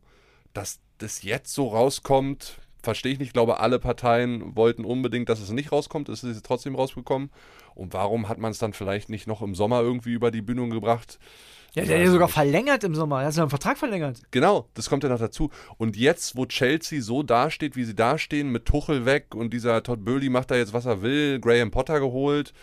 Dass 0.54 0.80
das 0.98 1.22
jetzt 1.22 1.54
so 1.54 1.68
rauskommt, 1.68 2.58
verstehe 2.88 3.12
ich 3.12 3.20
nicht. 3.20 3.28
Ich 3.28 3.34
glaube, 3.34 3.60
alle 3.60 3.80
Parteien 3.80 4.56
wollten 4.56 4.86
unbedingt, 4.86 5.28
dass 5.28 5.42
es 5.42 5.50
nicht 5.50 5.74
rauskommt. 5.74 6.08
Es 6.08 6.24
ist 6.24 6.46
trotzdem 6.46 6.74
rausgekommen. 6.74 7.32
Und 7.76 7.94
warum 7.94 8.30
hat 8.30 8.38
man 8.38 8.52
es 8.52 8.60
dann 8.60 8.72
vielleicht 8.72 9.10
nicht 9.10 9.28
noch 9.28 9.42
im 9.42 9.56
Sommer 9.56 9.82
irgendwie 9.82 10.14
über 10.14 10.32
die 10.32 10.42
Bühne 10.42 10.70
gebracht? 10.70 11.20
Ja, 11.74 11.84
der 11.84 11.98
hat 12.00 12.06
ja 12.06 12.12
sogar 12.12 12.30
verlängert 12.30 12.86
im 12.86 12.96
Sommer. 12.96 13.20
Er 13.20 13.28
hat 13.28 13.34
seinen 13.34 13.50
Vertrag 13.50 13.78
verlängert. 13.78 14.22
Genau, 14.32 14.70
das 14.74 14.90
kommt 14.90 15.04
ja 15.04 15.10
noch 15.10 15.20
dazu. 15.20 15.52
Und 15.78 15.98
jetzt, 15.98 16.38
wo 16.38 16.46
Chelsea 16.46 17.02
so 17.02 17.24
dasteht, 17.24 17.76
wie 17.76 17.84
sie 17.84 17.94
dastehen, 17.94 18.54
mit 18.54 18.64
Tuchel 18.64 19.06
weg 19.06 19.36
und 19.36 19.52
dieser 19.52 19.84
Todd 19.84 20.06
Burley 20.06 20.30
macht 20.30 20.50
da 20.50 20.56
jetzt, 20.56 20.72
was 20.72 20.86
er 20.86 21.02
will, 21.02 21.42
Graham 21.42 21.70
Potter 21.70 22.00
geholt, 22.00 22.54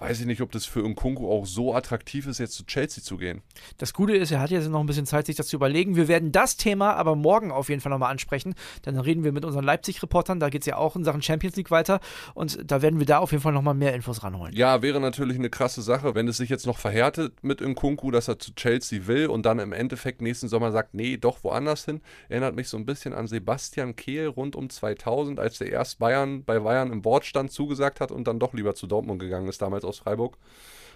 weiß 0.00 0.20
ich 0.20 0.26
nicht, 0.26 0.40
ob 0.40 0.50
das 0.50 0.64
für 0.64 0.80
Nkunku 0.80 1.30
auch 1.30 1.46
so 1.46 1.74
attraktiv 1.74 2.26
ist, 2.26 2.38
jetzt 2.38 2.54
zu 2.54 2.64
Chelsea 2.64 3.04
zu 3.04 3.18
gehen. 3.18 3.42
Das 3.78 3.92
Gute 3.92 4.16
ist, 4.16 4.30
er 4.30 4.40
hat 4.40 4.50
jetzt 4.50 4.68
noch 4.68 4.80
ein 4.80 4.86
bisschen 4.86 5.06
Zeit, 5.06 5.26
sich 5.26 5.36
das 5.36 5.48
zu 5.48 5.56
überlegen. 5.56 5.94
Wir 5.94 6.08
werden 6.08 6.32
das 6.32 6.56
Thema 6.56 6.94
aber 6.94 7.16
morgen 7.16 7.52
auf 7.52 7.68
jeden 7.68 7.80
Fall 7.80 7.90
nochmal 7.90 8.10
ansprechen. 8.10 8.54
Dann 8.82 8.98
reden 8.98 9.24
wir 9.24 9.32
mit 9.32 9.44
unseren 9.44 9.64
Leipzig-Reportern. 9.64 10.40
Da 10.40 10.48
geht 10.48 10.62
es 10.62 10.66
ja 10.66 10.76
auch 10.76 10.96
in 10.96 11.04
Sachen 11.04 11.20
Champions 11.22 11.56
League 11.56 11.70
weiter. 11.70 12.00
Und 12.34 12.58
da 12.70 12.82
werden 12.82 12.98
wir 12.98 13.06
da 13.06 13.18
auf 13.18 13.32
jeden 13.32 13.42
Fall 13.42 13.52
nochmal 13.52 13.74
mehr 13.74 13.94
Infos 13.94 14.22
ranholen. 14.22 14.54
Ja, 14.54 14.80
wäre 14.80 15.00
natürlich 15.00 15.36
eine 15.36 15.50
krasse 15.50 15.82
Sache, 15.82 16.14
wenn 16.14 16.26
es 16.28 16.38
sich 16.38 16.48
jetzt 16.48 16.66
noch 16.66 16.78
verhärtet 16.78 17.44
mit 17.44 17.60
Nkunku, 17.60 18.10
dass 18.10 18.28
er 18.28 18.38
zu 18.38 18.54
Chelsea 18.54 19.06
will 19.06 19.26
und 19.26 19.44
dann 19.44 19.58
im 19.58 19.72
Endeffekt 19.72 20.22
nächsten 20.22 20.48
Sommer 20.48 20.72
sagt, 20.72 20.94
nee, 20.94 21.18
doch 21.18 21.44
woanders 21.44 21.84
hin. 21.84 22.00
Erinnert 22.30 22.56
mich 22.56 22.68
so 22.68 22.78
ein 22.78 22.86
bisschen 22.86 23.12
an 23.12 23.26
Sebastian 23.26 23.96
Kehl 23.96 24.28
rund 24.28 24.56
um 24.56 24.70
2000, 24.70 25.38
als 25.38 25.58
der 25.58 25.70
erst 25.70 25.98
Bayern 25.98 26.42
bei 26.44 26.58
Bayern 26.58 26.90
im 26.90 27.02
Bordstand 27.02 27.52
zugesagt 27.52 28.00
hat 28.00 28.10
und 28.10 28.26
dann 28.26 28.38
doch 28.38 28.54
lieber 28.54 28.74
zu 28.74 28.86
Dortmund 28.86 29.20
gegangen 29.20 29.48
ist, 29.48 29.60
damals 29.60 29.84
aus 29.90 29.98
Freiburg. 29.98 30.38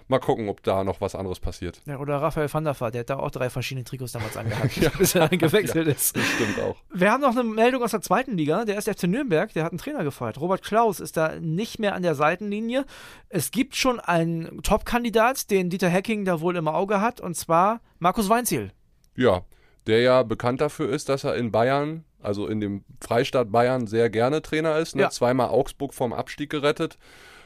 Mal 0.06 0.18
gucken, 0.18 0.50
ob 0.50 0.62
da 0.62 0.84
noch 0.84 1.00
was 1.00 1.14
anderes 1.14 1.40
passiert. 1.40 1.80
Ja, 1.86 1.98
oder 1.98 2.20
Raphael 2.20 2.52
van 2.52 2.64
der 2.64 2.78
Vaart, 2.78 2.92
der 2.92 3.00
hat 3.00 3.10
da 3.10 3.16
auch 3.16 3.30
drei 3.30 3.48
verschiedene 3.48 3.84
Trikots 3.84 4.12
damals 4.12 4.36
angehabt, 4.36 4.76
ja. 4.80 4.90
bis 4.90 5.14
er 5.14 5.28
dann 5.28 5.38
gewechselt 5.38 5.86
ja, 5.86 5.92
ist. 5.94 6.14
Das 6.14 6.24
stimmt 6.26 6.60
auch. 6.60 6.76
Wir 6.92 7.10
haben 7.10 7.22
noch 7.22 7.30
eine 7.30 7.42
Meldung 7.42 7.82
aus 7.82 7.92
der 7.92 8.02
zweiten 8.02 8.36
Liga. 8.36 8.66
Der 8.66 8.76
ist 8.76 8.86
FC 8.86 9.04
Nürnberg, 9.04 9.50
der 9.54 9.64
hat 9.64 9.72
einen 9.72 9.78
Trainer 9.78 10.04
gefeuert. 10.04 10.38
Robert 10.38 10.62
Klaus 10.62 11.00
ist 11.00 11.16
da 11.16 11.40
nicht 11.40 11.78
mehr 11.78 11.94
an 11.94 12.02
der 12.02 12.14
Seitenlinie. 12.14 12.84
Es 13.30 13.50
gibt 13.50 13.76
schon 13.76 13.98
einen 13.98 14.62
Top-Kandidat, 14.62 15.50
den 15.50 15.70
Dieter 15.70 15.88
Hecking 15.88 16.26
da 16.26 16.42
wohl 16.42 16.56
im 16.56 16.68
Auge 16.68 17.00
hat, 17.00 17.22
und 17.22 17.34
zwar 17.34 17.80
Markus 17.98 18.28
Weinziel. 18.28 18.72
Ja, 19.16 19.42
der 19.86 20.00
ja 20.00 20.22
bekannt 20.22 20.60
dafür 20.60 20.90
ist, 20.90 21.08
dass 21.08 21.24
er 21.24 21.34
in 21.36 21.50
Bayern, 21.50 22.04
also 22.20 22.46
in 22.46 22.60
dem 22.60 22.84
Freistaat 23.00 23.50
Bayern, 23.50 23.86
sehr 23.86 24.10
gerne 24.10 24.42
Trainer 24.42 24.76
ist. 24.76 24.96
Ne? 24.96 25.02
Ja. 25.02 25.10
Zweimal 25.10 25.48
Augsburg 25.48 25.94
vom 25.94 26.12
Abstieg 26.12 26.50
gerettet 26.50 26.98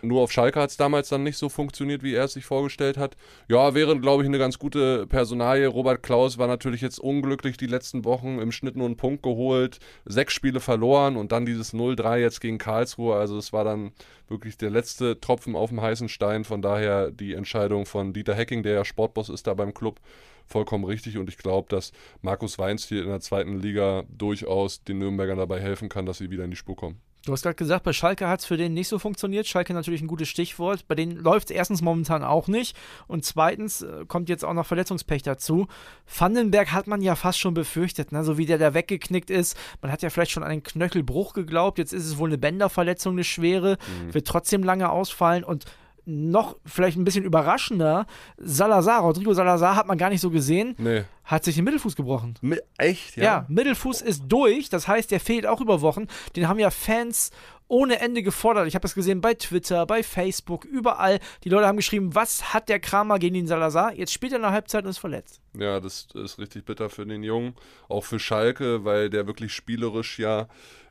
Nur 0.03 0.23
auf 0.23 0.33
Schalke 0.33 0.61
hat 0.61 0.71
es 0.71 0.77
damals 0.77 1.09
dann 1.09 1.23
nicht 1.23 1.37
so 1.37 1.49
funktioniert, 1.49 2.03
wie 2.03 2.15
er 2.15 2.25
es 2.25 2.35
sich 2.35 2.45
vorgestellt 2.45 2.97
hat. 2.97 3.17
Ja, 3.49 3.75
wäre, 3.75 3.99
glaube 3.99 4.23
ich, 4.23 4.29
eine 4.29 4.39
ganz 4.39 4.59
gute 4.59 5.07
Personalie. 5.07 5.67
Robert 5.67 6.03
Klaus 6.03 6.39
war 6.39 6.47
natürlich 6.47 6.81
jetzt 6.81 7.01
unglücklich 7.01 7.57
die 7.57 7.67
letzten 7.67 8.05
Wochen, 8.05 8.39
im 8.39 8.53
Schnitt 8.53 8.77
nur 8.77 8.87
einen 8.87 8.97
Punkt 8.97 9.23
geholt, 9.23 9.79
sechs 10.05 10.35
Spiele 10.35 10.61
verloren 10.61 11.17
und 11.17 11.33
dann 11.33 11.47
dieses 11.47 11.75
0-3 11.75 12.19
jetzt 12.19 12.41
gegen 12.41 12.59
Karlsruhe. 12.59 13.17
Also 13.17 13.37
es 13.39 13.53
war 13.53 13.65
dann 13.65 13.93
wirklich 14.29 14.57
der 14.57 14.71
letzte 14.71 15.21
Tropfen 15.21 15.57
auf 15.57 15.71
dem 15.71 15.81
heißen 15.81 16.09
Stein. 16.09 16.45
Von 16.45 16.63
daher 16.63 17.11
die 17.11 17.35
Entscheidung 17.35 17.87
von 17.87 18.13
Dieter 18.13 18.35
Hecking, 18.35 18.63
der 18.63 18.75
ja 18.75 18.85
Sportboss 18.85 19.29
ist 19.29 19.47
da 19.47 19.55
beim 19.55 19.75
Club, 19.75 20.01
vollkommen 20.47 20.85
richtig. 20.85 21.19
Und 21.19 21.29
ich 21.29 21.39
glaube, 21.39 21.69
dass 21.69 21.93
Markus 22.23 22.59
Weinz 22.59 22.87
hier 22.87 23.03
in 23.03 23.09
der 23.09 23.21
zweiten 23.21 23.59
Liga 23.59 24.05
durchaus 24.09 24.85
den 24.85 24.99
Nürnbergern 24.99 25.39
dabei 25.39 25.61
helfen 25.61 25.89
kann, 25.89 26.07
dass 26.07 26.19
sie 26.19 26.31
wieder 26.31 26.45
in 26.45 26.51
die 26.51 26.57
Spur 26.57 26.77
kommen. 26.77 27.01
Du 27.25 27.33
hast 27.33 27.43
gerade 27.43 27.57
gesagt, 27.57 27.85
bei 27.85 27.93
Schalke 27.93 28.29
hat 28.29 28.41
es 28.41 28.47
für 28.47 28.57
den 28.57 28.75
nicht 28.75 28.89
so 28.89 28.99
funktioniert. 28.99 29.47
Schalke 29.47 29.75
natürlich 29.75 30.01
ein 30.01 30.07
gutes 30.07 30.29
Stichwort. 30.29 30.87
Bei 30.89 30.95
denen 30.95 31.17
läuft 31.17 31.51
es 31.51 31.57
erstens 31.57 31.83
momentan 31.83 32.23
auch 32.23 32.49
nicht. 32.49 32.77
Und 33.07 33.25
zweitens 33.25 33.83
äh, 33.83 34.05
kommt 34.07 34.29
jetzt 34.29 34.45
auch 34.45 34.55
noch 34.55 34.67
Verletzungspech 34.67 35.23
dazu. 35.23 35.67
Vandenberg 36.07 36.73
hat 36.73 36.87
man 36.87 37.03
ja 37.03 37.17
fast 37.17 37.39
schon 37.39 37.55
befürchtet, 37.55 38.13
ne? 38.13 38.25
so 38.25 38.39
wie 38.39 38.47
der 38.47 38.59
da 38.59 38.73
weggeknickt 38.73 39.31
ist. 39.31 39.59
Man 39.83 39.93
hat 39.93 40.03
ja 40.03 40.11
vielleicht 40.11 40.31
schon 40.31 40.43
an 40.43 40.51
einen 40.51 40.63
Knöchelbruch 40.63 41.35
geglaubt. 41.35 41.79
Jetzt 41.79 41.93
ist 41.93 42.07
es 42.07 42.19
wohl 42.19 42.29
eine 42.29 42.39
Bänderverletzung, 42.39 43.15
eine 43.15 43.25
schwere. 43.25 43.79
Mhm. 44.07 44.15
Wird 44.15 44.27
trotzdem 44.27 44.63
lange 44.63 44.91
ausfallen. 44.91 45.45
Und 45.45 45.65
noch 46.09 46.57
vielleicht 46.65 46.97
ein 46.97 47.05
bisschen 47.05 47.25
überraschender, 47.25 48.07
Salazar, 48.39 49.03
Rodrigo 49.03 49.35
Salazar 49.35 49.77
hat 49.77 49.87
man 49.87 49.99
gar 49.99 50.09
nicht 50.09 50.21
so 50.21 50.31
gesehen, 50.31 50.75
nee. 50.79 51.05
hat 51.25 51.45
sich 51.45 51.55
den 51.55 51.65
Mittelfuß 51.65 51.95
gebrochen. 51.97 52.35
Mi 52.41 52.57
echt, 52.79 53.17
ja? 53.17 53.25
Ja, 53.25 53.47
Mittelfuß 53.49 54.01
ist 54.01 54.25
durch, 54.27 54.71
das 54.71 54.89
heißt, 54.89 55.11
der 55.11 55.21
fehlt 55.21 55.47
auch 55.47 55.61
über 55.61 55.83
Wochen. 55.83 56.07
Den 56.35 56.49
haben 56.49 56.59
ja 56.59 56.71
Fans 56.71 57.31
ohne 57.69 58.01
Ende 58.01 58.23
gefordert. 58.23 58.67
Ich 58.67 58.75
habe 58.75 58.83
das 58.83 58.95
gesehen 58.95 59.21
bei 59.21 59.35
Twitter, 59.35 59.85
bei 59.87 60.03
Facebook, 60.03 60.65
überall. 60.65 61.19
Die 61.45 61.51
Leute 61.51 61.67
haben 61.67 61.77
geschrieben, 61.77 62.15
was 62.15 62.55
hat 62.55 62.69
der 62.69 62.81
Kramer 62.81 63.19
gegen 63.19 63.35
den 63.35 63.47
Salazar? 63.47 63.93
Jetzt 63.93 64.13
spielt 64.13 64.33
er 64.33 64.37
in 64.37 64.43
der 64.43 64.53
Halbzeit 64.53 64.85
und 64.85 64.91
ist 64.91 64.99
verletzt. 64.99 65.43
Ja, 65.57 65.81
das 65.81 66.09
ist 66.15 66.39
richtig 66.39 66.65
bitter 66.65 66.91
für 66.91 67.07
den 67.07 67.23
Jungen. 67.23 67.55
Auch 67.89 68.05
für 68.05 68.19
Schalke, 68.19 68.85
weil 68.85 69.11
der 69.11 69.27
wirklich 69.27 69.53
spielerisch 69.53 70.19
ja 70.19 70.49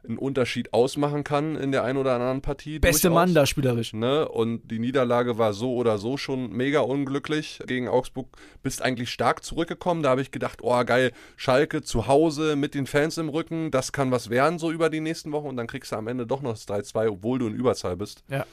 einen 0.08 0.18
Unterschied 0.18 0.74
ausmachen 0.74 1.24
kann 1.24 1.56
in 1.56 1.72
der 1.72 1.84
einen 1.84 1.98
oder 1.98 2.14
anderen 2.14 2.42
Partie. 2.42 2.80
Beste 2.80 3.10
durchaus. 3.10 3.16
Mann 3.16 3.34
da 3.34 3.46
spielerisch. 3.46 3.94
Ne? 3.94 4.28
Und 4.28 4.72
die 4.72 4.80
Niederlage 4.80 5.38
war 5.38 5.54
so 5.54 5.76
oder 5.76 5.98
so 5.98 6.18
schon 6.18 6.52
mega 6.52 6.80
unglücklich 6.80 7.60
gegen 7.68 7.88
Augsburg. 7.88 8.28
Bist 8.64 8.82
eigentlich 8.82 9.10
stark 9.10 9.44
zurückgekommen. 9.44 10.04
Da 10.04 10.10
habe 10.10 10.22
ich 10.22 10.32
gedacht, 10.32 10.60
oh 10.62 10.84
geil, 10.86 11.12
Schalke 11.36 11.82
zu 11.82 12.08
Hause 12.08 12.56
mit 12.56 12.74
den 12.74 12.88
Fans 12.88 13.18
im 13.18 13.30
Rücken, 13.30 13.72
das 13.72 13.92
kann 13.92 14.12
was 14.12 14.30
werden 14.30 14.60
so 14.60 14.72
über 14.72 14.90
die 14.90 15.02
nächsten 15.02 15.32
Wochen. 15.32 15.48
Und 15.48 15.58
dann 15.58 15.68
kriegst 15.68 15.92
du 15.92 15.98
am 15.98 16.08
Ende 16.08 16.26
doch 16.26 16.42
noch 16.42 16.52
das 16.52 16.68
3-2, 16.68 17.10
obwohl 17.10 17.40
du 17.40 17.48
in 17.48 17.56
Überzahl 17.56 17.98
bist. 17.98 18.24
Ja. 18.30 18.46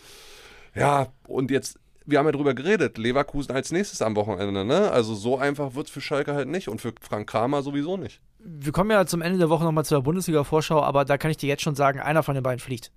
Ja, 0.75 1.12
und 1.28 1.52
jetzt 1.52 1.78
wir 2.06 2.18
haben 2.18 2.26
ja 2.26 2.32
drüber 2.32 2.54
geredet, 2.54 2.99
Leverkusen 2.99 3.52
als 3.52 3.73
nächstes 3.73 4.02
am 4.02 4.16
Wochenende, 4.16 4.64
ne? 4.64 4.90
Also 4.90 5.14
so 5.14 5.38
einfach 5.38 5.75
wird 5.75 5.87
es 5.87 5.92
für 5.92 6.00
Schalke 6.00 6.34
halt 6.34 6.49
nicht 6.49 6.68
und 6.68 6.80
für 6.80 6.92
Frank 7.00 7.28
Kramer 7.28 7.62
sowieso 7.62 7.96
nicht 7.96 8.20
wir 8.44 8.73
kommen 8.73 8.90
ja 8.90 9.06
zum 9.06 9.23
Ende 9.23 9.38
der 9.38 9.49
Woche 9.49 9.64
nochmal 9.64 9.84
zur 9.84 10.02
Bundesliga-Vorschau, 10.02 10.82
aber 10.82 11.04
da 11.04 11.16
kann 11.16 11.30
ich 11.30 11.38
dir 11.38 11.49
jetzt 11.49 11.62
schon 11.62 11.75
sagen, 11.75 11.99
einer 11.99 12.23
von 12.23 12.34
den 12.34 12.42
beiden 12.42 12.61
fliegt 12.61 12.92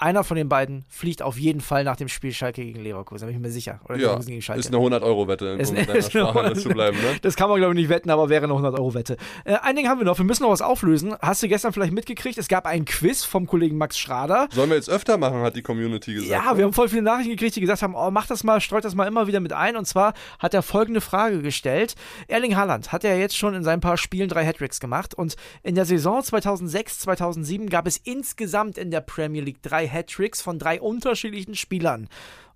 einer 0.00 0.24
von 0.24 0.36
den 0.36 0.48
beiden 0.48 0.84
fliegt 0.88 1.22
auf 1.22 1.38
jeden 1.38 1.60
Fall 1.60 1.84
nach 1.84 1.96
dem 1.96 2.08
Spiel 2.08 2.32
Schalke 2.32 2.64
gegen 2.64 2.80
Leverkusen, 2.80 3.20
da 3.20 3.26
bin 3.26 3.36
ich 3.36 3.42
mir 3.42 3.50
sicher. 3.50 3.80
Oder 3.84 3.96
ja, 3.96 4.18
gegen 4.18 4.40
Schalke. 4.40 4.60
ist 4.60 4.74
eine 4.74 4.78
100-Euro-Wette, 4.78 5.54
um 5.54 5.60
in 5.60 5.86
deiner 5.86 6.02
Sprache 6.02 6.54
zu 6.54 6.68
bleiben. 6.70 6.96
Ne? 6.96 7.18
Das 7.22 7.36
kann 7.36 7.48
man, 7.48 7.58
glaube 7.58 7.74
ich, 7.74 7.80
nicht 7.80 7.90
wetten, 7.90 8.10
aber 8.10 8.28
wäre 8.28 8.44
eine 8.44 8.54
100-Euro-Wette. 8.54 9.16
Äh, 9.44 9.56
ein 9.62 9.76
Ding 9.76 9.88
haben 9.88 10.00
wir 10.00 10.06
noch, 10.06 10.18
wir 10.18 10.24
müssen 10.24 10.42
noch 10.42 10.50
was 10.50 10.62
auflösen. 10.62 11.14
Hast 11.20 11.42
du 11.42 11.48
gestern 11.48 11.72
vielleicht 11.72 11.92
mitgekriegt, 11.92 12.38
es 12.38 12.48
gab 12.48 12.66
ein 12.66 12.84
Quiz 12.84 13.24
vom 13.24 13.46
Kollegen 13.46 13.76
Max 13.76 13.98
Schrader. 13.98 14.48
Sollen 14.52 14.70
wir 14.70 14.76
jetzt 14.76 14.88
öfter 14.88 15.18
machen, 15.18 15.42
hat 15.42 15.54
die 15.54 15.62
Community 15.62 16.14
gesagt. 16.14 16.30
Ja, 16.30 16.52
ne? 16.52 16.58
wir 16.58 16.64
haben 16.64 16.72
voll 16.72 16.88
viele 16.88 17.02
Nachrichten 17.02 17.32
gekriegt, 17.32 17.56
die 17.56 17.60
gesagt 17.60 17.82
haben, 17.82 17.94
oh, 17.94 18.10
mach 18.10 18.26
das 18.26 18.42
mal, 18.42 18.60
streut 18.60 18.84
das 18.84 18.94
mal 18.94 19.06
immer 19.06 19.26
wieder 19.26 19.40
mit 19.40 19.52
ein. 19.52 19.76
Und 19.76 19.84
zwar 19.84 20.14
hat 20.38 20.54
er 20.54 20.62
folgende 20.62 21.00
Frage 21.00 21.42
gestellt. 21.42 21.94
Erling 22.26 22.56
Haaland 22.56 22.92
hat 22.92 23.04
ja 23.04 23.14
jetzt 23.14 23.36
schon 23.36 23.54
in 23.54 23.64
seinen 23.64 23.80
paar 23.80 23.96
Spielen 23.96 24.28
drei 24.28 24.46
Hattricks 24.46 24.80
gemacht 24.80 25.14
und 25.14 25.36
in 25.62 25.74
der 25.74 25.84
Saison 25.84 26.22
2006, 26.22 27.00
2007 27.00 27.68
gab 27.68 27.86
es 27.86 27.98
insgesamt 27.98 28.78
in 28.78 28.90
der 28.90 29.00
Premier 29.00 29.42
League 29.42 29.62
drei 29.62 29.89
Hattricks 29.90 30.40
von 30.40 30.58
drei 30.58 30.80
unterschiedlichen 30.80 31.54
Spielern. 31.54 32.08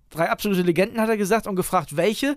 Drei 0.09 0.29
absolute 0.29 0.61
Legenden 0.61 1.01
hat 1.01 1.09
er 1.09 1.17
gesagt 1.17 1.47
und 1.47 1.55
gefragt, 1.55 1.97
welche. 1.97 2.35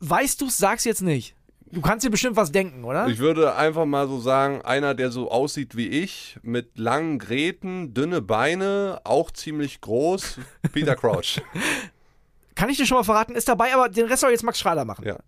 Weißt 0.00 0.40
du 0.40 0.46
es, 0.46 0.58
sag's 0.58 0.84
jetzt 0.84 1.02
nicht. 1.02 1.34
Du 1.72 1.80
kannst 1.80 2.06
dir 2.06 2.10
bestimmt 2.10 2.36
was 2.36 2.52
denken, 2.52 2.84
oder? 2.84 3.08
Ich 3.08 3.18
würde 3.18 3.56
einfach 3.56 3.86
mal 3.86 4.06
so 4.06 4.20
sagen, 4.20 4.62
einer, 4.62 4.94
der 4.94 5.10
so 5.10 5.30
aussieht 5.30 5.76
wie 5.76 5.88
ich, 5.88 6.38
mit 6.42 6.78
langen 6.78 7.18
Gräten, 7.18 7.92
dünne 7.92 8.22
Beine, 8.22 9.00
auch 9.02 9.32
ziemlich 9.32 9.80
groß, 9.80 10.38
Peter 10.72 10.94
Crouch. 10.94 11.42
Kann 12.54 12.70
ich 12.70 12.76
dir 12.76 12.86
schon 12.86 12.98
mal 12.98 13.04
verraten, 13.04 13.34
ist 13.34 13.48
dabei, 13.48 13.74
aber 13.74 13.88
den 13.88 14.06
Rest 14.06 14.20
soll 14.20 14.30
jetzt 14.30 14.44
Max 14.44 14.60
Schrader 14.60 14.84
machen. 14.84 15.06
Ja. 15.06 15.18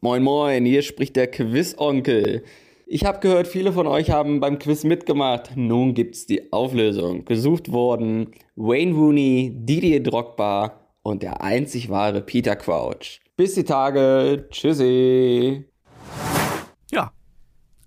Moin 0.00 0.22
Moin, 0.22 0.64
hier 0.64 0.82
spricht 0.82 1.14
der 1.14 1.30
Quiz-Onkel. 1.30 2.44
Ich 2.90 3.04
habe 3.04 3.20
gehört, 3.20 3.46
viele 3.46 3.74
von 3.74 3.86
euch 3.86 4.10
haben 4.10 4.40
beim 4.40 4.58
Quiz 4.58 4.82
mitgemacht. 4.82 5.50
Nun 5.56 5.92
gibt's 5.92 6.24
die 6.24 6.54
Auflösung. 6.54 7.26
Gesucht 7.26 7.70
wurden 7.70 8.30
Wayne 8.56 8.94
Rooney, 8.94 9.52
Didier 9.54 10.02
Drogba 10.02 10.88
und 11.02 11.22
der 11.22 11.42
einzig 11.42 11.90
wahre 11.90 12.22
Peter 12.22 12.56
Crouch. 12.56 13.20
Bis 13.36 13.56
die 13.56 13.64
Tage. 13.64 14.48
Tschüssi. 14.50 15.66
Ja, 16.90 17.12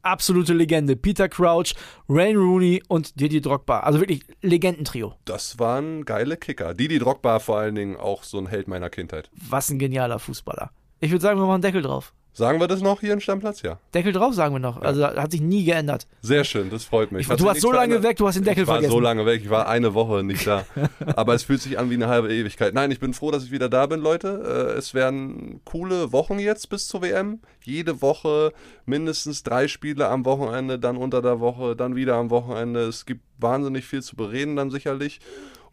absolute 0.03 0.53
Legende. 0.53 0.95
Peter 0.95 1.27
Crouch, 1.29 1.73
Wayne 2.07 2.37
Rooney 2.37 2.83
und 2.87 3.19
Didi 3.19 3.41
Drogba. 3.41 3.79
Also 3.79 3.99
wirklich 3.99 4.21
Legendentrio. 4.43 5.15
Das 5.25 5.57
waren 5.57 6.05
geile 6.05 6.37
Kicker. 6.37 6.75
Didi 6.75 6.99
Drogba 6.99 7.39
vor 7.39 7.57
allen 7.57 7.73
Dingen 7.73 7.95
auch 7.95 8.21
so 8.21 8.37
ein 8.37 8.45
Held 8.45 8.67
meiner 8.67 8.91
Kindheit. 8.91 9.31
Was 9.49 9.71
ein 9.71 9.79
genialer 9.79 10.19
Fußballer. 10.19 10.69
Ich 10.99 11.09
würde 11.09 11.23
sagen, 11.23 11.39
wir 11.39 11.47
machen 11.47 11.55
einen 11.55 11.61
Deckel 11.63 11.81
drauf. 11.81 12.13
Sagen 12.33 12.61
wir 12.61 12.67
das 12.67 12.81
noch 12.81 13.01
hier 13.01 13.11
im 13.11 13.19
Stammplatz? 13.19 13.61
Ja. 13.61 13.77
Deckel 13.93 14.13
drauf 14.13 14.33
sagen 14.33 14.55
wir 14.55 14.59
noch. 14.59 14.77
Ja. 14.77 14.83
Also 14.83 15.05
hat 15.05 15.31
sich 15.31 15.41
nie 15.41 15.65
geändert. 15.65 16.07
Sehr 16.21 16.45
schön, 16.45 16.69
das 16.69 16.85
freut 16.85 17.11
mich. 17.11 17.29
Ich, 17.29 17.35
du 17.35 17.43
warst 17.43 17.59
so 17.59 17.71
lange 17.71 17.89
verändert. 17.89 18.11
weg, 18.11 18.17
du 18.17 18.27
hast 18.27 18.35
den 18.35 18.45
Deckel 18.45 18.63
ich 18.63 18.67
war 18.67 18.75
vergessen. 18.75 18.91
so 18.91 18.99
lange 19.01 19.25
weg, 19.25 19.41
ich 19.43 19.49
war 19.49 19.67
eine 19.67 19.93
Woche 19.93 20.23
nicht 20.23 20.47
da. 20.47 20.65
Aber 21.15 21.33
es 21.33 21.43
fühlt 21.43 21.61
sich 21.61 21.77
an 21.77 21.89
wie 21.89 21.95
eine 21.95 22.07
halbe 22.07 22.33
Ewigkeit. 22.33 22.73
Nein, 22.73 22.89
ich 22.89 23.01
bin 23.01 23.13
froh, 23.13 23.31
dass 23.31 23.43
ich 23.43 23.51
wieder 23.51 23.67
da 23.67 23.85
bin, 23.85 23.99
Leute. 23.99 24.71
Äh, 24.75 24.77
es 24.77 24.93
werden 24.93 25.59
coole 25.65 26.13
Wochen 26.13 26.39
jetzt 26.39 26.69
bis 26.69 26.87
zur 26.87 27.01
WM. 27.01 27.41
Jede 27.63 28.01
Woche 28.01 28.53
mindestens 28.85 29.43
drei 29.43 29.67
Spiele 29.67 30.07
am 30.07 30.23
Wochenende, 30.23 30.79
dann 30.79 30.95
unter 30.95 31.21
der 31.21 31.41
Woche, 31.41 31.75
dann 31.75 31.95
wieder 31.95 32.15
am 32.15 32.29
Wochenende. 32.29 32.81
Es 32.81 33.05
gibt 33.05 33.23
wahnsinnig 33.39 33.85
viel 33.85 34.01
zu 34.01 34.15
bereden 34.15 34.55
dann 34.55 34.69
sicherlich. 34.71 35.19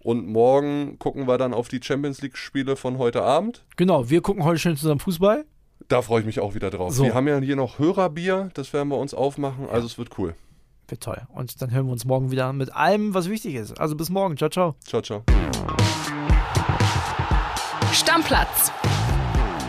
Und 0.03 0.27
morgen 0.27 0.99
gucken 0.99 1.29
wir 1.29 1.39
dann 1.39 1.55
auf 1.55 1.69
die 1.69 1.81
Champions 1.83 2.21
League-Spiele 2.23 2.77
von 2.77 2.99
heute 2.99 3.23
Abend. 3.23 3.65
Genau, 3.77 4.11
wir 4.11 4.23
gucken 4.23 4.45
heute 4.45 4.59
schön 4.59 4.77
zusammen 4.77 5.01
Fußball. 5.01 5.45
Da 5.89 6.03
freue 6.03 6.21
ich 6.21 6.27
mich 6.27 6.39
auch 6.41 6.55
wieder 6.55 6.69
drauf. 6.69 6.93
So. 6.95 7.05
Wir 7.05 7.15
haben 7.15 7.27
ja 7.27 7.39
hier 7.39 7.57
noch 7.57 7.79
Hörerbier, 7.79 8.51
das 8.53 8.75
werden 8.75 8.91
wir 8.91 8.99
uns 8.99 9.15
aufmachen. 9.15 9.69
Also 9.71 9.87
es 9.87 9.97
wird 9.97 10.19
cool. 10.19 10.35
Wird 10.87 11.03
toll. 11.03 11.23
Und 11.35 11.61
dann 11.63 11.71
hören 11.71 11.87
wir 11.87 11.93
uns 11.93 12.05
morgen 12.05 12.31
wieder 12.31 12.53
mit 12.53 12.75
allem, 12.75 13.15
was 13.15 13.29
wichtig 13.31 13.55
ist. 13.55 13.81
Also 13.81 13.97
bis 13.97 14.11
morgen. 14.11 14.37
Ciao, 14.37 14.51
ciao. 14.51 14.75
Ciao, 14.85 15.01
ciao. 15.01 15.23
Stammplatz. 17.93 18.71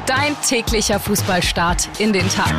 Dein 0.06 0.36
täglicher 0.46 1.00
Fußballstart 1.00 1.88
in 2.00 2.12
den 2.12 2.28
Tag. 2.28 2.54